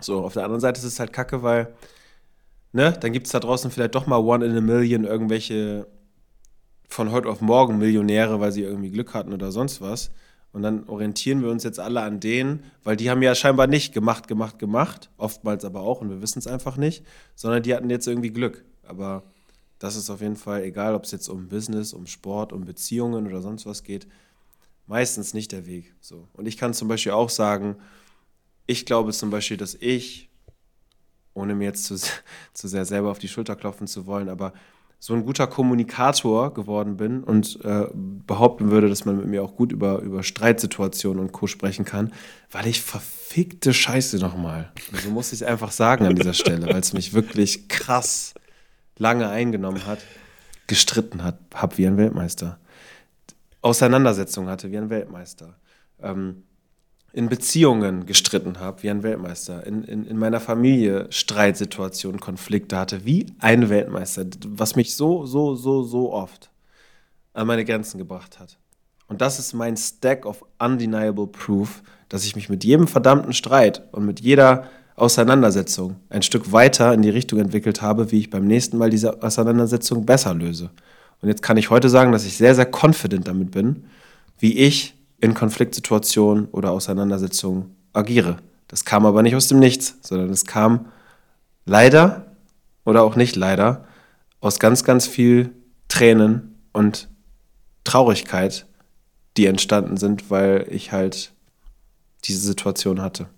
[0.00, 1.72] So, auf der anderen Seite ist es halt kacke, weil,
[2.72, 5.86] ne, dann gibt es da draußen vielleicht doch mal one in a million irgendwelche
[6.88, 10.10] von heute auf morgen Millionäre, weil sie irgendwie Glück hatten oder sonst was.
[10.52, 13.92] Und dann orientieren wir uns jetzt alle an denen, weil die haben ja scheinbar nicht
[13.92, 17.90] gemacht, gemacht, gemacht, oftmals aber auch und wir wissen es einfach nicht, sondern die hatten
[17.90, 18.64] jetzt irgendwie Glück.
[18.82, 19.22] Aber
[19.78, 23.26] das ist auf jeden Fall, egal ob es jetzt um Business, um Sport, um Beziehungen
[23.26, 24.06] oder sonst was geht,
[24.86, 25.94] meistens nicht der Weg.
[26.00, 26.28] So.
[26.32, 27.76] Und ich kann zum Beispiel auch sagen,
[28.66, 30.30] ich glaube zum Beispiel, dass ich,
[31.34, 31.96] ohne mir jetzt zu,
[32.54, 34.52] zu sehr selber auf die Schulter klopfen zu wollen, aber
[34.98, 39.54] so ein guter Kommunikator geworden bin und äh, behaupten würde, dass man mit mir auch
[39.54, 41.46] gut über, über Streitsituationen und Co.
[41.46, 42.12] sprechen kann,
[42.50, 44.72] weil ich verfickte Scheiße nochmal.
[45.04, 48.34] So muss ich einfach sagen an dieser Stelle, weil es mich wirklich krass
[48.98, 49.98] lange eingenommen hat,
[50.66, 52.58] gestritten hat, hab wie ein Weltmeister.
[53.60, 55.56] Auseinandersetzungen hatte wie ein Weltmeister.
[56.00, 56.44] Ähm,
[57.16, 63.06] in Beziehungen gestritten habe, wie ein Weltmeister, in, in, in meiner Familie Streitsituationen, Konflikte hatte,
[63.06, 66.50] wie ein Weltmeister, was mich so, so, so, so oft
[67.32, 68.58] an meine Grenzen gebracht hat.
[69.08, 73.82] Und das ist mein Stack of undeniable proof, dass ich mich mit jedem verdammten Streit
[73.92, 78.46] und mit jeder Auseinandersetzung ein Stück weiter in die Richtung entwickelt habe, wie ich beim
[78.46, 80.68] nächsten Mal diese Auseinandersetzung besser löse.
[81.22, 83.86] Und jetzt kann ich heute sagen, dass ich sehr, sehr confident damit bin,
[84.38, 88.38] wie ich in Konfliktsituationen oder Auseinandersetzungen agiere.
[88.68, 90.92] Das kam aber nicht aus dem Nichts, sondern es kam
[91.64, 92.36] leider
[92.84, 93.86] oder auch nicht leider
[94.40, 95.52] aus ganz, ganz viel
[95.88, 97.08] Tränen und
[97.84, 98.66] Traurigkeit,
[99.36, 101.32] die entstanden sind, weil ich halt
[102.24, 103.28] diese Situation hatte.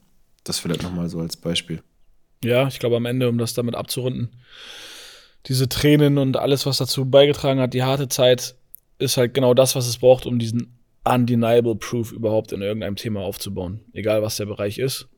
[0.45, 1.83] Das vielleicht nochmal so als Beispiel.
[2.43, 4.31] Ja, ich glaube am Ende, um das damit abzurunden,
[5.47, 8.55] diese Tränen und alles, was dazu beigetragen hat, die harte Zeit,
[8.99, 10.78] ist halt genau das, was es braucht, um diesen
[11.15, 13.81] undeniable Proof überhaupt in irgendeinem Thema aufzubauen.
[13.93, 15.09] Egal was der Bereich ist.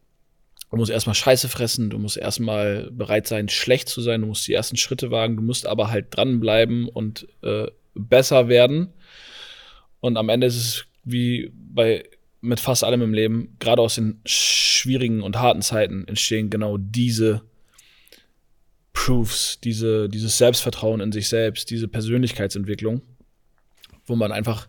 [0.70, 4.46] Du musst erstmal Scheiße fressen, du musst erstmal bereit sein, schlecht zu sein, du musst
[4.46, 8.92] die ersten Schritte wagen, du musst aber halt dranbleiben und äh, besser werden.
[9.98, 12.05] Und am Ende ist es wie bei
[12.40, 17.42] mit fast allem im Leben, gerade aus den schwierigen und harten Zeiten entstehen genau diese
[18.92, 23.03] Proofs, diese, dieses Selbstvertrauen in sich selbst, diese Persönlichkeitsentwicklung,
[24.07, 24.68] wo man einfach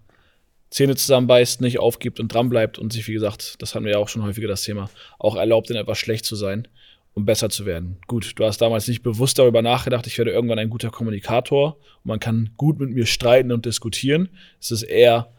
[0.71, 4.07] Zähne zusammenbeißt, nicht aufgibt und dranbleibt und sich, wie gesagt, das hatten wir ja auch
[4.07, 6.65] schon häufiger das Thema, auch erlaubt, in etwas schlecht zu sein,
[7.13, 7.97] um besser zu werden.
[8.07, 12.05] Gut, du hast damals nicht bewusst darüber nachgedacht, ich werde irgendwann ein guter Kommunikator und
[12.05, 14.29] man kann gut mit mir streiten und diskutieren.
[14.61, 15.33] Es ist eher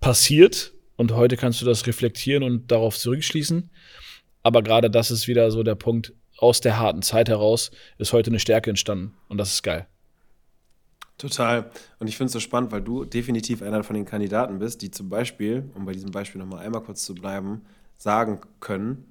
[0.00, 3.70] passiert und heute kannst du das reflektieren und darauf zurückschließen.
[4.42, 8.30] Aber gerade das ist wieder so der Punkt, aus der harten Zeit heraus ist heute
[8.30, 9.86] eine Stärke entstanden und das ist geil.
[11.22, 11.70] Total.
[12.00, 14.90] Und ich finde es so spannend, weil du definitiv einer von den Kandidaten bist, die
[14.90, 17.60] zum Beispiel, um bei diesem Beispiel nochmal einmal kurz zu bleiben,
[17.96, 19.04] sagen können,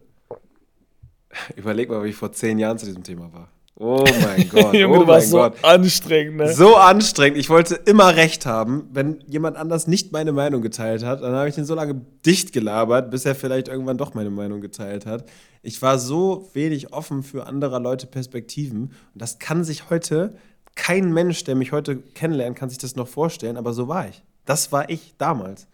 [1.55, 3.47] überleg mal, wie ich vor zehn Jahren zu diesem Thema war.
[3.75, 4.73] Oh mein Gott.
[4.73, 6.53] Junge, oh mein so anstrengend, ne?
[6.53, 7.39] So anstrengend.
[7.39, 8.89] Ich wollte immer recht haben.
[8.91, 12.51] Wenn jemand anders nicht meine Meinung geteilt hat, dann habe ich den so lange dicht
[12.51, 15.23] gelabert, bis er vielleicht irgendwann doch meine Meinung geteilt hat.
[15.63, 18.91] Ich war so wenig offen für anderer Leute Perspektiven.
[19.13, 20.35] Und das kann sich heute,
[20.75, 24.23] kein Mensch, der mich heute kennenlernt, kann sich das noch vorstellen, aber so war ich.
[24.45, 25.67] Das war ich damals.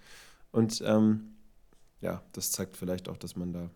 [0.52, 1.36] Und ähm,
[2.02, 3.70] ja, das zeigt vielleicht auch, dass man da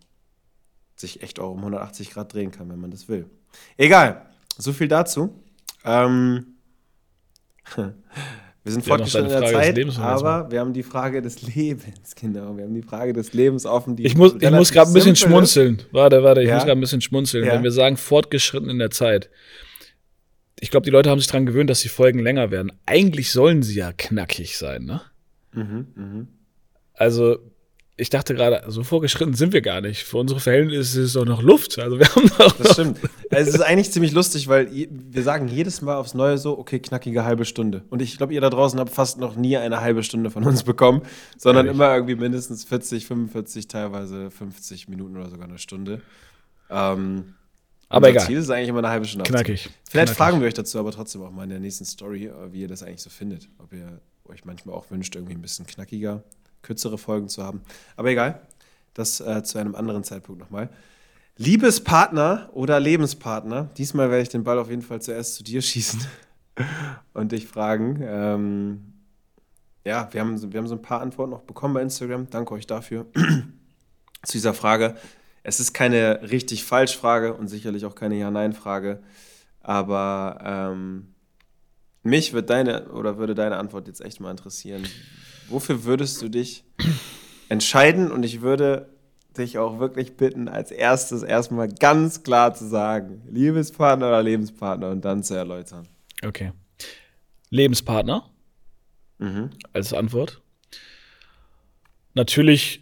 [0.95, 3.25] sich echt auch um 180 Grad drehen kann, wenn man das will.
[3.77, 4.25] Egal,
[4.57, 5.33] so viel dazu.
[5.83, 6.55] Ähm,
[7.75, 7.93] wir
[8.65, 12.55] sind Wir fortgeschritten in der Zeit, aber wir haben die Frage des Lebens, genau.
[12.55, 13.95] Wir haben die Frage des Lebens offen.
[13.95, 15.81] Die Ich muss, ich muss gerade ein bisschen schmunzeln.
[15.91, 16.55] Warte, warte, ich Ja?
[16.55, 17.45] muss gerade ein bisschen schmunzeln.
[17.45, 17.53] Ja.
[17.53, 19.29] Wenn wir sagen, fortgeschritten in der Zeit.
[20.63, 22.71] Ich glaube, die Leute haben sich daran gewöhnt, dass die Folgen länger werden.
[22.85, 25.01] Eigentlich sollen sie ja knackig sein, ne?
[25.53, 26.27] Mhm, mhm.
[26.93, 27.39] Also,
[27.97, 30.03] ich dachte gerade, so vorgeschritten sind wir gar nicht.
[30.03, 31.79] Für unsere Verhältnisse ist es doch noch Luft.
[31.79, 32.99] Also, wir haben doch Das stimmt.
[33.31, 36.79] Also es ist eigentlich ziemlich lustig, weil wir sagen jedes Mal aufs Neue so, okay,
[36.79, 37.83] knackige halbe Stunde.
[37.89, 40.61] Und ich glaube, ihr da draußen habt fast noch nie eine halbe Stunde von uns
[40.63, 41.01] bekommen,
[41.37, 41.77] sondern Ehrlich?
[41.77, 46.01] immer irgendwie mindestens 40, 45, teilweise 50 Minuten oder sogar eine Stunde.
[46.69, 47.33] Ähm,
[47.91, 48.25] Aber egal.
[48.25, 49.29] Ziel ist eigentlich immer eine halbe Stunde.
[49.29, 49.69] Knackig.
[49.89, 50.17] Vielleicht Knackig.
[50.17, 52.83] fragen wir euch dazu aber trotzdem auch mal in der nächsten Story, wie ihr das
[52.83, 53.49] eigentlich so findet.
[53.57, 56.23] Ob ihr euch manchmal auch wünscht, irgendwie ein bisschen knackiger,
[56.61, 57.61] kürzere Folgen zu haben.
[57.95, 58.41] Aber egal,
[58.93, 60.69] das äh, zu einem anderen Zeitpunkt nochmal.
[61.37, 63.69] Liebespartner oder Lebenspartner?
[63.77, 66.01] Diesmal werde ich den Ball auf jeden Fall zuerst zu dir schießen
[67.13, 67.99] und dich fragen.
[68.01, 68.93] Ähm,
[69.85, 72.29] ja, wir haben, wir haben so ein paar Antworten noch bekommen bei Instagram.
[72.29, 73.07] Danke euch dafür.
[74.23, 74.95] zu dieser Frage.
[75.43, 79.01] Es ist keine richtig falsch Frage und sicherlich auch keine Ja-Nein-Frage.
[79.61, 81.13] Aber ähm,
[82.03, 84.83] mich wird deine oder würde deine Antwort jetzt echt mal interessieren.
[85.49, 86.63] Wofür würdest du dich
[87.49, 88.11] entscheiden?
[88.11, 88.89] Und ich würde
[89.37, 95.05] dich auch wirklich bitten, als erstes erstmal ganz klar zu sagen, Liebespartner oder Lebenspartner und
[95.05, 95.87] dann zu erläutern.
[96.23, 96.51] Okay.
[97.49, 98.29] Lebenspartner
[99.19, 99.51] Mhm.
[99.73, 100.41] als Antwort.
[102.13, 102.80] Natürlich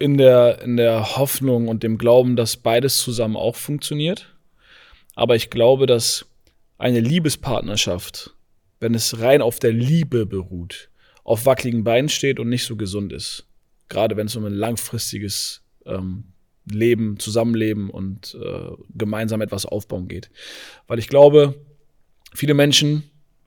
[0.00, 4.34] in der, in der Hoffnung und dem Glauben, dass beides zusammen auch funktioniert.
[5.14, 6.26] Aber ich glaube, dass
[6.78, 8.34] eine Liebespartnerschaft,
[8.80, 10.88] wenn es rein auf der Liebe beruht,
[11.22, 13.46] auf wackeligen Beinen steht und nicht so gesund ist.
[13.90, 16.32] Gerade wenn es um ein langfristiges ähm,
[16.64, 20.30] Leben, Zusammenleben und äh, gemeinsam etwas aufbauen geht.
[20.86, 21.60] Weil ich glaube,
[22.34, 23.02] viele Menschen,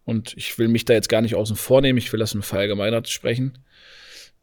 [0.05, 2.43] und ich will mich da jetzt gar nicht außen vor nehmen, ich will das nur
[2.43, 3.57] verallgemeinert sprechen,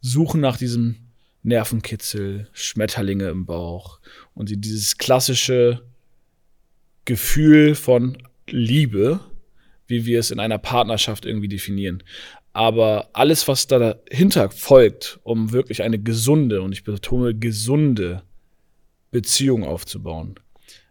[0.01, 1.10] suchen nach diesem
[1.43, 4.01] Nervenkitzel, Schmetterlinge im Bauch
[4.35, 5.83] und die, dieses klassische
[7.05, 9.21] Gefühl von Liebe,
[9.87, 12.03] wie wir es in einer Partnerschaft irgendwie definieren.
[12.53, 18.23] Aber alles, was da dahinter folgt, um wirklich eine gesunde, und ich betone gesunde
[19.11, 20.35] Beziehung aufzubauen,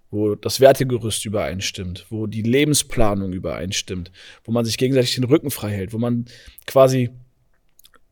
[0.09, 4.12] wo das Wertegerüst übereinstimmt, wo die Lebensplanung übereinstimmt,
[4.43, 6.25] wo man sich gegenseitig den Rücken frei hält, wo man
[6.65, 7.09] quasi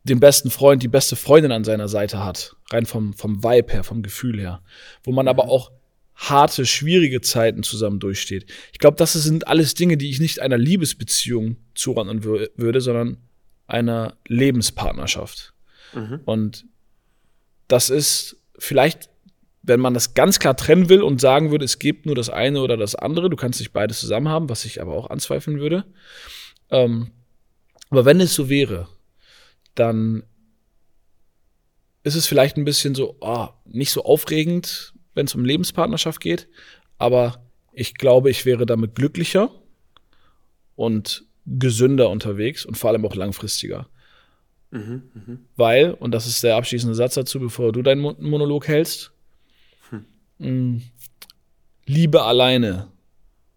[0.10, 3.84] den besten Freund, die beste Freundin an seiner Seite hat, rein vom, vom Vibe her,
[3.84, 4.62] vom Gefühl her,
[5.04, 5.72] wo man aber auch
[6.16, 8.52] harte, schwierige Zeiten zusammen durchsteht.
[8.74, 13.18] Ich glaube, das sind alles Dinge, die ich nicht einer Liebesbeziehung zuordnen wür würde, sondern
[13.68, 15.54] einer Lebenspartnerschaft.
[16.26, 16.66] Und
[17.68, 19.10] das ist vielleicht,
[19.62, 22.62] wenn man das ganz klar trennen will und sagen würde, es gibt nur das eine
[22.62, 25.86] oder das andere, du kannst nicht beides zusammen haben, was ich aber auch anzweifeln würde.
[26.72, 27.12] Ähm,
[27.90, 28.88] aber wenn es so wäre,
[29.80, 30.24] dann
[32.04, 36.48] ist es vielleicht ein bisschen so, oh, nicht so aufregend, wenn es um Lebenspartnerschaft geht,
[36.98, 39.52] aber ich glaube, ich wäre damit glücklicher
[40.76, 43.90] und gesünder unterwegs und vor allem auch langfristiger.
[45.56, 49.12] Weil, und das ist der abschließende Satz dazu, bevor du deinen Mon- Monolog hältst,
[50.40, 50.82] mh,
[51.86, 52.92] Liebe alleine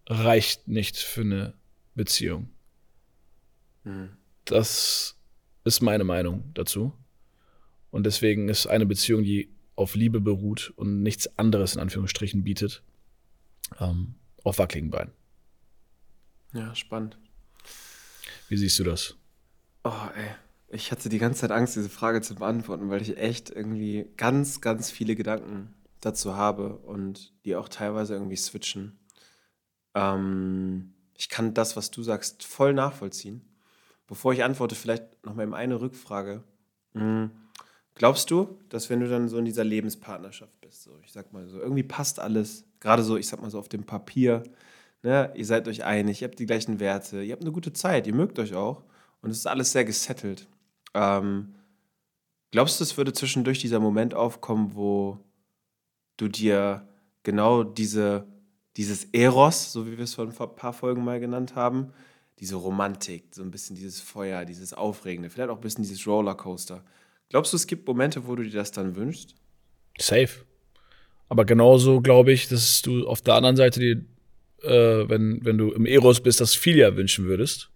[0.07, 1.55] reicht nicht für eine
[1.95, 2.49] Beziehung.
[4.45, 5.17] Das
[5.65, 6.93] ist meine Meinung dazu.
[7.91, 12.83] Und deswegen ist eine Beziehung, die auf Liebe beruht und nichts anderes in Anführungsstrichen bietet,
[13.79, 15.13] ähm, auf wackeligen Beinen.
[16.53, 17.19] Ja, spannend.
[18.49, 19.17] Wie siehst du das?
[19.85, 20.35] Oh, ey.
[20.73, 24.61] Ich hatte die ganze Zeit Angst, diese Frage zu beantworten, weil ich echt irgendwie ganz,
[24.61, 28.99] ganz viele Gedanken dazu habe und die auch teilweise irgendwie switchen.
[29.95, 33.43] Ähm, ich kann das, was du sagst, voll nachvollziehen.
[34.11, 36.43] Bevor ich antworte, vielleicht noch mal eben eine Rückfrage.
[36.95, 37.31] Hm,
[37.95, 41.47] Glaubst du, dass wenn du dann so in dieser Lebenspartnerschaft bist, so ich sag mal
[41.47, 44.43] so, irgendwie passt alles, gerade so, ich sag mal so auf dem Papier,
[45.03, 48.07] ne, ihr seid euch einig, ihr habt die gleichen Werte, ihr habt eine gute Zeit,
[48.07, 48.83] ihr mögt euch auch
[49.23, 50.49] und es ist alles sehr gesettelt.
[50.95, 51.55] Ähm,
[52.51, 55.19] glaubst du, es würde zwischendurch dieser Moment aufkommen, wo
[56.17, 56.89] du dir
[57.23, 58.27] genau diese
[58.77, 61.93] dieses Eros, so wie wir es vor ein paar Folgen mal genannt haben,
[62.41, 66.83] diese Romantik, so ein bisschen dieses Feuer, dieses Aufregende, vielleicht auch ein bisschen dieses Rollercoaster.
[67.29, 69.35] Glaubst du, es gibt Momente, wo du dir das dann wünschst?
[69.99, 70.31] Safe.
[71.29, 74.05] Aber genauso glaube ich, dass du auf der anderen Seite dir,
[74.63, 77.71] äh, wenn, wenn du im Eros bist, das Filia wünschen würdest.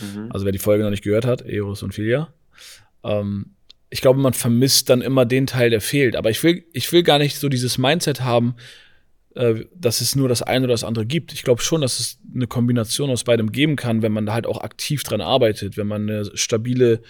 [0.00, 0.32] Mhm.
[0.32, 2.32] Also wer die Folge noch nicht gehört hat, Eros und Filia.
[3.04, 3.54] Ähm,
[3.90, 6.16] ich glaube, man vermisst dann immer den Teil, der fehlt.
[6.16, 8.56] Aber ich will, ich will gar nicht so dieses Mindset haben,
[9.36, 11.32] dass es nur das eine oder das andere gibt.
[11.34, 14.46] Ich glaube schon, dass es eine Kombination aus beidem geben kann, wenn man da halt
[14.46, 17.02] auch aktiv dran arbeitet, wenn man eine stabile,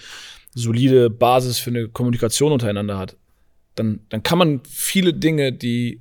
[0.53, 3.17] solide Basis für eine Kommunikation untereinander hat.
[3.77, 6.01] Dann, dann kann man viele Dinge, die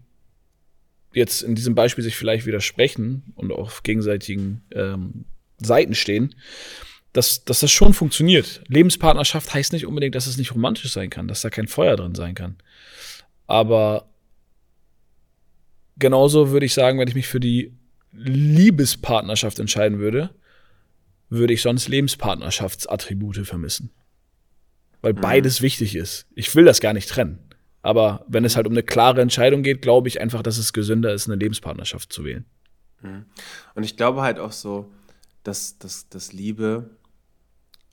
[1.14, 5.26] jetzt in diesem Beispiel sich vielleicht widersprechen und auf gegenseitigen ähm,
[5.60, 6.34] Seiten stehen,
[7.14, 8.64] dass, dass das schon funktioniert.
[8.68, 12.16] Lebenspartnerschaft heißt nicht unbedingt, dass es nicht romantisch sein kann, dass da kein Feuer drin
[12.16, 12.58] sein kann.
[13.46, 14.10] Aber
[15.98, 17.74] genauso würde ich sagen, wenn ich mich für die
[18.12, 20.32] Liebespartnerschaft entscheiden würde,
[21.30, 23.92] würde ich sonst Lebenspartnerschaftsattribute vermissen.
[25.02, 25.22] Weil mhm.
[25.22, 26.28] beides wichtig ist.
[26.36, 27.40] Ich will das gar nicht trennen.
[27.82, 31.14] Aber wenn es halt um eine klare Entscheidung geht, glaube ich einfach, dass es gesünder
[31.14, 32.46] ist, eine Lebenspartnerschaft zu wählen.
[33.02, 33.26] Mhm.
[33.76, 34.92] Und ich glaube halt auch so,
[35.44, 36.90] dass, dass, dass Liebe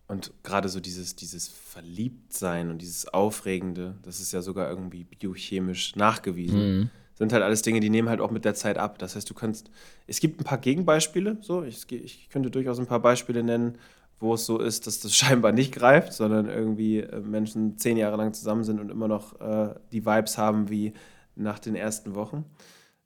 [0.08, 5.96] und gerade so dieses, dieses Verliebtsein und dieses Aufregende, das ist ja sogar irgendwie biochemisch
[5.96, 6.90] nachgewiesen, mhm.
[7.14, 8.98] Sind halt alles Dinge, die nehmen halt auch mit der Zeit ab.
[8.98, 9.70] Das heißt, du kannst,
[10.06, 13.78] es gibt ein paar Gegenbeispiele, so, ich, ich könnte durchaus ein paar Beispiele nennen,
[14.18, 18.16] wo es so ist, dass das scheinbar nicht greift, sondern irgendwie äh, Menschen zehn Jahre
[18.16, 20.94] lang zusammen sind und immer noch äh, die Vibes haben wie
[21.34, 22.44] nach den ersten Wochen.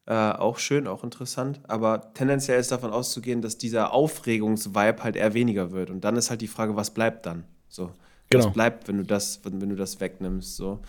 [0.07, 1.61] Äh, auch schön, auch interessant.
[1.66, 5.90] Aber tendenziell ist davon auszugehen, dass dieser Aufregungsvibe halt eher weniger wird.
[5.90, 7.45] Und dann ist halt die Frage, was bleibt dann?
[7.69, 7.90] So.
[8.31, 8.45] Genau.
[8.45, 10.57] Was bleibt, wenn du das, wenn, wenn du das wegnimmst?
[10.57, 10.81] So.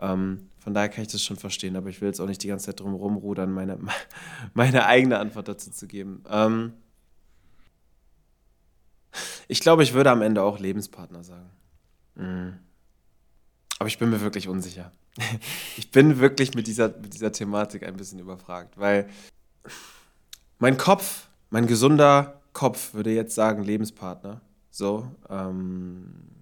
[0.00, 2.48] Ähm, von daher kann ich das schon verstehen, aber ich will jetzt auch nicht die
[2.48, 3.78] ganze Zeit drum rumrudern, meine,
[4.54, 6.24] meine eigene Antwort dazu zu geben.
[6.26, 6.72] Ähm,
[9.46, 11.50] ich glaube, ich würde am Ende auch Lebenspartner sagen.
[12.14, 12.54] Mhm.
[13.78, 14.90] Aber ich bin mir wirklich unsicher.
[15.76, 19.10] ich bin wirklich mit dieser, mit dieser Thematik ein bisschen überfragt, weil
[20.58, 24.40] mein Kopf, mein gesunder Kopf würde jetzt sagen Lebenspartner.
[24.70, 26.33] So, ähm,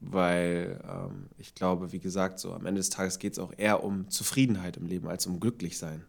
[0.00, 3.82] weil ähm, ich glaube, wie gesagt, so am Ende des Tages geht es auch eher
[3.82, 6.04] um Zufriedenheit im Leben als um Glücklichsein.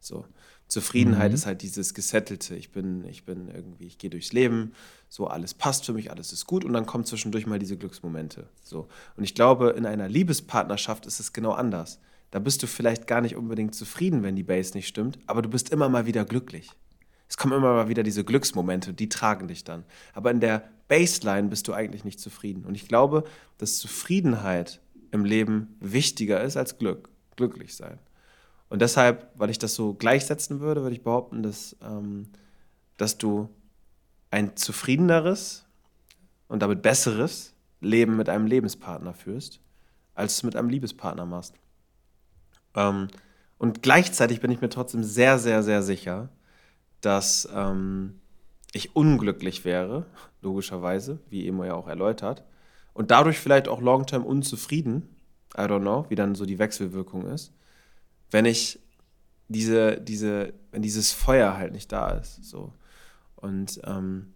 [0.00, 0.24] So.
[0.66, 1.34] Zufriedenheit mhm.
[1.34, 2.56] ist halt dieses Gesettelte.
[2.56, 4.72] Ich bin, ich bin irgendwie, ich gehe durchs Leben,
[5.08, 8.48] so alles passt für mich, alles ist gut und dann kommen zwischendurch mal diese Glücksmomente.
[8.62, 8.88] So.
[9.16, 12.00] Und ich glaube, in einer Liebespartnerschaft ist es genau anders.
[12.30, 15.48] Da bist du vielleicht gar nicht unbedingt zufrieden, wenn die Base nicht stimmt, aber du
[15.48, 16.70] bist immer mal wieder glücklich.
[17.28, 19.84] Es kommen immer mal wieder diese Glücksmomente, die tragen dich dann.
[20.12, 22.64] Aber in der Baseline bist du eigentlich nicht zufrieden.
[22.64, 23.24] Und ich glaube,
[23.58, 27.98] dass Zufriedenheit im Leben wichtiger ist als Glück, glücklich sein.
[28.68, 32.28] Und deshalb, weil ich das so gleichsetzen würde, würde ich behaupten, dass, ähm,
[32.96, 33.48] dass du
[34.30, 35.64] ein zufriedeneres
[36.48, 39.60] und damit besseres Leben mit einem Lebenspartner führst,
[40.14, 41.54] als du es mit einem Liebespartner machst.
[42.74, 43.08] Ähm,
[43.58, 46.28] und gleichzeitig bin ich mir trotzdem sehr, sehr, sehr sicher,
[47.04, 48.20] dass ähm,
[48.72, 50.06] ich unglücklich wäre,
[50.42, 52.44] logischerweise, wie Emo ja auch erläutert,
[52.92, 55.08] und dadurch vielleicht auch long-term unzufrieden,
[55.56, 57.52] I don't know, wie dann so die Wechselwirkung ist,
[58.30, 58.80] wenn ich
[59.48, 62.44] diese, diese, wenn dieses Feuer halt nicht da ist.
[62.44, 62.72] So.
[63.36, 64.34] Und ähm,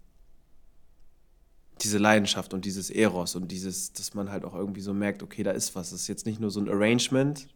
[1.81, 5.42] diese Leidenschaft und dieses Eros und dieses, dass man halt auch irgendwie so merkt, okay,
[5.42, 5.92] da ist was.
[5.92, 7.48] Es ist jetzt nicht nur so ein Arrangement.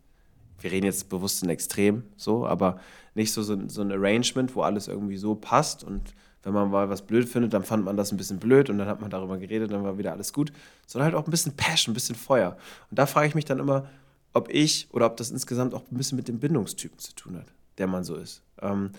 [0.60, 2.78] Wir reden jetzt bewusst in Extrem, so, aber
[3.14, 6.88] nicht so, so, so ein Arrangement, wo alles irgendwie so passt und wenn man mal
[6.88, 9.38] was blöd findet, dann fand man das ein bisschen blöd und dann hat man darüber
[9.38, 10.52] geredet, dann war wieder alles gut,
[10.86, 12.56] sondern halt auch ein bisschen Passion, ein bisschen Feuer.
[12.90, 13.88] Und da frage ich mich dann immer,
[14.32, 17.46] ob ich oder ob das insgesamt auch ein bisschen mit dem Bindungstypen zu tun hat,
[17.78, 18.42] der man so ist.
[18.60, 18.90] Ähm,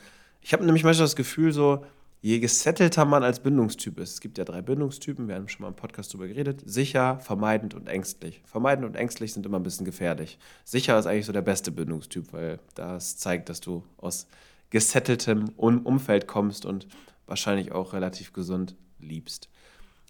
[0.41, 1.85] ich habe nämlich manchmal das Gefühl, so,
[2.23, 5.67] je gesettelter man als Bindungstyp ist, es gibt ja drei Bindungstypen, wir haben schon mal
[5.67, 8.41] im Podcast darüber geredet, sicher, vermeidend und ängstlich.
[8.45, 10.39] Vermeidend und ängstlich sind immer ein bisschen gefährlich.
[10.63, 14.27] Sicher ist eigentlich so der beste Bindungstyp, weil das zeigt, dass du aus
[14.69, 16.87] gesetteltem Umfeld kommst und
[17.27, 19.49] wahrscheinlich auch relativ gesund liebst.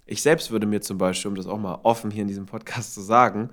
[0.05, 2.93] Ich selbst würde mir zum Beispiel, um das auch mal offen hier in diesem Podcast
[2.93, 3.49] zu sagen,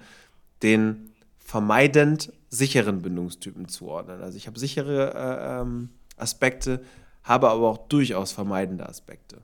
[0.63, 4.21] den vermeidend sicheren Bindungstypen zuordnen.
[4.21, 6.83] Also ich habe sichere äh, ähm, Aspekte,
[7.23, 9.39] habe aber auch durchaus vermeidende Aspekte.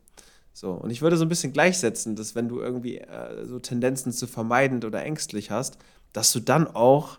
[0.53, 4.13] So, und ich würde so ein bisschen gleichsetzen, dass wenn du irgendwie äh, so Tendenzen
[4.13, 5.77] zu vermeidend oder ängstlich hast,
[6.15, 7.19] dass du dann auch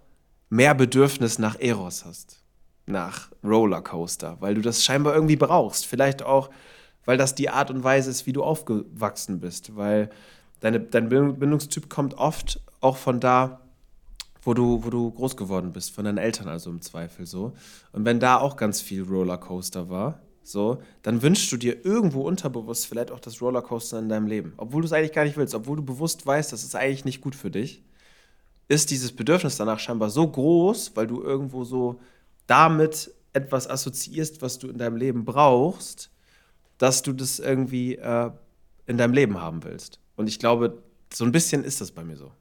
[0.49, 2.41] mehr Bedürfnis nach Eros hast,
[2.87, 5.85] nach Rollercoaster, weil du das scheinbar irgendwie brauchst.
[5.85, 6.49] Vielleicht auch,
[7.05, 10.09] weil das die Art und Weise ist, wie du aufgewachsen bist, weil
[10.61, 13.59] deine, dein Bindungstyp kommt oft auch von da,
[14.41, 17.53] wo du, wo du groß geworden bist, von deinen Eltern also im Zweifel so.
[17.91, 22.87] Und wenn da auch ganz viel Rollercoaster war, so, dann wünschst du dir irgendwo unterbewusst
[22.87, 24.53] vielleicht auch das Rollercoaster in deinem Leben.
[24.57, 27.21] Obwohl du es eigentlich gar nicht willst, obwohl du bewusst weißt, das ist eigentlich nicht
[27.21, 27.83] gut für dich,
[28.67, 31.99] ist dieses Bedürfnis danach scheinbar so groß, weil du irgendwo so
[32.47, 36.09] damit etwas assoziierst, was du in deinem Leben brauchst,
[36.77, 38.31] dass du das irgendwie äh,
[38.85, 39.99] in deinem Leben haben willst.
[40.15, 40.81] Und ich glaube,
[41.13, 42.31] so ein bisschen ist das bei mir so.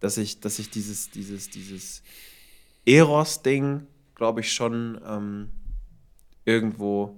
[0.00, 2.02] Dass ich, dass ich dieses, dieses, dieses
[2.84, 5.50] Eros-Ding, glaube ich, schon ähm,
[6.44, 7.16] irgendwo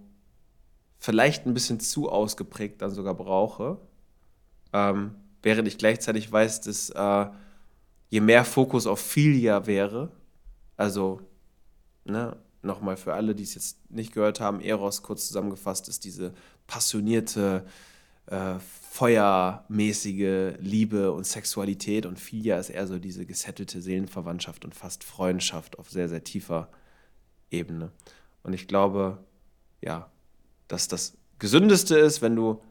[1.00, 3.78] vielleicht ein bisschen zu ausgeprägt dann sogar brauche.
[4.72, 7.26] Ähm, während ich gleichzeitig weiß, dass äh,
[8.10, 10.12] je mehr Fokus auf Filia wäre,
[10.76, 11.20] also
[12.04, 16.34] ne, nochmal für alle, die es jetzt nicht gehört haben, Eros kurz zusammengefasst ist diese
[16.66, 17.64] passionierte,
[18.26, 18.58] äh,
[18.90, 25.78] feuermäßige Liebe und Sexualität und Filia ist eher so diese gesettelte Seelenverwandtschaft und fast Freundschaft
[25.78, 26.68] auf sehr, sehr tiefer
[27.50, 27.90] Ebene.
[28.42, 29.18] Und ich glaube,
[29.80, 30.10] ja,
[30.70, 32.62] dass das Gesündeste ist, wenn du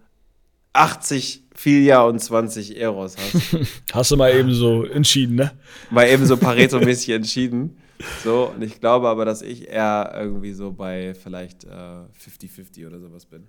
[0.73, 3.57] 80 Filia und 20 Eros hast.
[3.91, 5.51] Hast du mal eben so entschieden, ne?
[5.89, 7.77] Mal eben so Pareto-mäßig entschieden.
[8.23, 12.99] So, und ich glaube aber, dass ich eher irgendwie so bei vielleicht 50-50 äh, oder
[12.99, 13.47] sowas bin.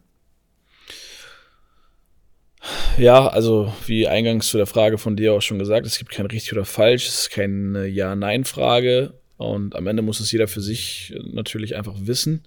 [2.98, 6.26] Ja, also wie eingangs zu der Frage von dir auch schon gesagt, es gibt kein
[6.26, 11.14] richtig oder falsch, es ist keine Ja-Nein-Frage und am Ende muss es jeder für sich
[11.32, 12.42] natürlich einfach wissen,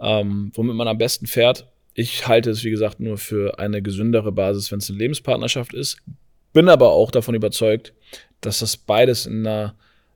[0.00, 1.66] ähm, womit man am besten fährt.
[1.94, 5.98] Ich halte es, wie gesagt, nur für eine gesündere Basis, wenn es eine Lebenspartnerschaft ist,
[6.52, 7.92] bin aber auch davon überzeugt,
[8.40, 9.74] dass das beides in einer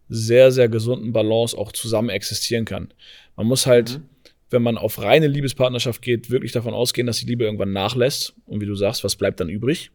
[0.09, 2.93] sehr, sehr gesunden Balance auch zusammen existieren kann.
[3.37, 4.11] Man muss halt mhm
[4.51, 8.35] wenn man auf reine Liebespartnerschaft geht, wirklich davon ausgehen, dass die Liebe irgendwann nachlässt.
[8.47, 9.91] Und wie du sagst, was bleibt dann übrig?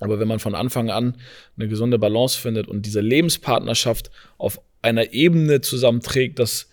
[0.00, 1.16] Aber wenn man von Anfang an
[1.56, 6.68] eine gesunde Balance findet und diese Lebenspartnerschaft auf einer Ebene zusammenträgt, dass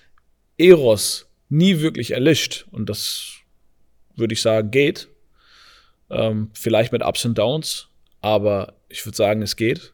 [0.57, 3.34] Eros nie wirklich erlischt, und das
[4.16, 5.08] würde ich sagen, geht,
[6.10, 7.88] ähm, vielleicht mit Ups und Downs,
[8.22, 9.93] aber ich würde sagen, es geht,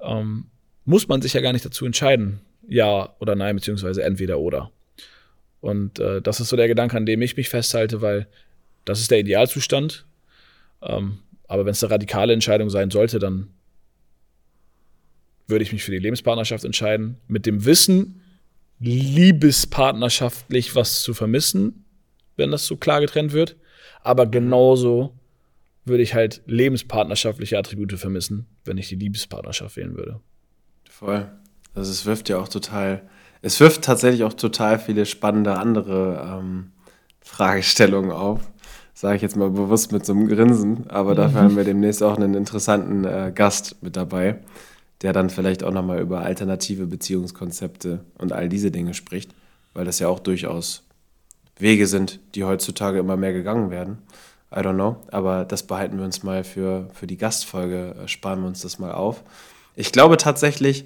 [0.00, 0.46] ähm,
[0.84, 4.70] muss man sich ja gar nicht dazu entscheiden, ja oder nein, beziehungsweise entweder oder.
[5.60, 8.26] Und äh, das ist so der Gedanke, an dem ich mich festhalte, weil
[8.84, 10.04] das ist der Idealzustand.
[10.82, 13.48] Ähm, aber wenn es eine radikale Entscheidung sein sollte, dann
[15.46, 18.21] würde ich mich für die Lebenspartnerschaft entscheiden, mit dem Wissen,
[18.82, 21.84] liebespartnerschaftlich was zu vermissen,
[22.36, 23.56] wenn das so klar getrennt wird.
[24.02, 25.18] Aber genauso
[25.84, 30.20] würde ich halt lebenspartnerschaftliche Attribute vermissen, wenn ich die Liebespartnerschaft wählen würde.
[30.88, 31.30] Voll.
[31.74, 33.08] Also es wirft ja auch total
[33.42, 36.70] es wirft tatsächlich auch total viele spannende andere ähm,
[37.20, 38.40] Fragestellungen auf.
[38.94, 40.88] Sage ich jetzt mal bewusst mit so einem Grinsen.
[40.88, 41.44] Aber dafür mhm.
[41.44, 44.38] haben wir demnächst auch einen interessanten äh, Gast mit dabei,
[45.02, 49.34] der dann vielleicht auch nochmal über alternative Beziehungskonzepte und all diese Dinge spricht,
[49.74, 50.84] weil das ja auch durchaus
[51.58, 53.98] Wege sind, die heutzutage immer mehr gegangen werden.
[54.54, 58.40] I don't know, aber das behalten wir uns mal für, für die Gastfolge, äh, sparen
[58.40, 59.22] wir uns das mal auf.
[59.74, 60.84] Ich glaube tatsächlich,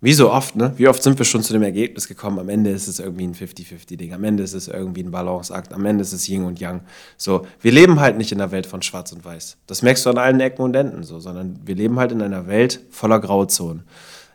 [0.00, 0.74] wie so oft, ne?
[0.76, 3.34] Wie oft sind wir schon zu dem Ergebnis gekommen, am Ende ist es irgendwie ein
[3.34, 6.82] 50-50-Ding, am Ende ist es irgendwie ein Balanceakt, am Ende ist es Yin und Yang.
[7.16, 9.56] So, wir leben halt nicht in einer Welt von Schwarz und Weiß.
[9.66, 12.46] Das merkst du an allen Ecken und Enden so, sondern wir leben halt in einer
[12.46, 13.84] Welt voller Grauzonen.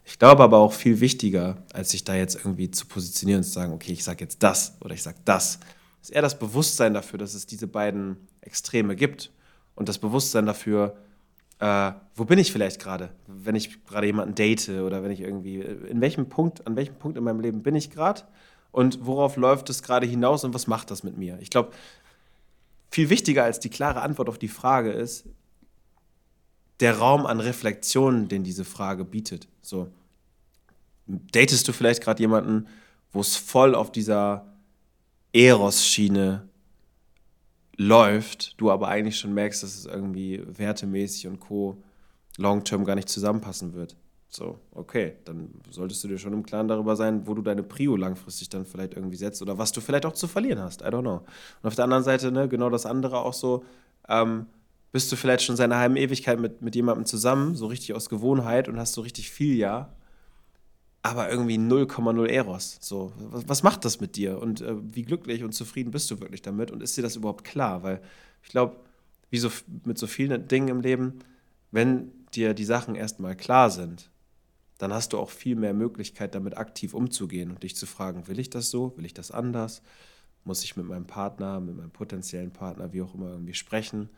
[0.05, 3.51] Ich glaube aber auch viel wichtiger, als sich da jetzt irgendwie zu positionieren und zu
[3.51, 5.59] sagen, okay, ich sage jetzt das oder ich sage das,
[6.01, 9.29] ist eher das Bewusstsein dafür, dass es diese beiden Extreme gibt
[9.75, 10.95] und das Bewusstsein dafür,
[11.59, 15.59] äh, wo bin ich vielleicht gerade, wenn ich gerade jemanden date oder wenn ich irgendwie,
[15.59, 18.23] in welchem Punkt, an welchem Punkt in meinem Leben bin ich gerade
[18.71, 21.37] und worauf läuft es gerade hinaus und was macht das mit mir?
[21.41, 21.71] Ich glaube,
[22.89, 25.25] viel wichtiger als die klare Antwort auf die Frage ist
[26.79, 29.47] der Raum an Reflexionen, den diese Frage bietet.
[29.61, 29.91] So,
[31.07, 32.67] datest du vielleicht gerade jemanden,
[33.11, 34.45] wo es voll auf dieser
[35.33, 36.48] Eros-Schiene
[37.79, 41.81] läuft, du aber eigentlich schon merkst, dass es irgendwie wertemäßig und co.
[42.37, 43.95] long-term gar nicht zusammenpassen wird.
[44.27, 47.95] So, okay, dann solltest du dir schon im Klaren darüber sein, wo du deine Prio
[47.95, 50.81] langfristig dann vielleicht irgendwie setzt oder was du vielleicht auch zu verlieren hast.
[50.81, 51.25] I don't know.
[51.61, 53.63] Und auf der anderen Seite, ne, genau das andere auch so,
[54.09, 54.45] ähm,
[54.91, 58.09] bist du vielleicht schon seit einer halben Ewigkeit mit, mit jemandem zusammen, so richtig aus
[58.09, 59.95] Gewohnheit und hast so richtig viel ja,
[61.01, 62.77] aber irgendwie 0,0 Eros.
[62.81, 64.39] So, was, was, macht das mit dir?
[64.39, 66.71] Und äh, wie glücklich und zufrieden bist du wirklich damit?
[66.71, 67.83] Und ist dir das überhaupt klar?
[67.83, 68.01] Weil
[68.43, 68.75] ich glaube,
[69.29, 69.49] wie so
[69.85, 71.19] mit so vielen Dingen im Leben,
[71.71, 74.09] wenn dir die Sachen erstmal klar sind,
[74.77, 78.39] dann hast du auch viel mehr Möglichkeit, damit aktiv umzugehen und dich zu fragen, will
[78.39, 78.93] ich das so?
[78.97, 79.81] Will ich das anders?
[80.45, 84.09] Muss ich mit meinem Partner, mit meinem potenziellen Partner, wie auch immer, irgendwie sprechen?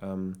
[0.00, 0.34] Ähm,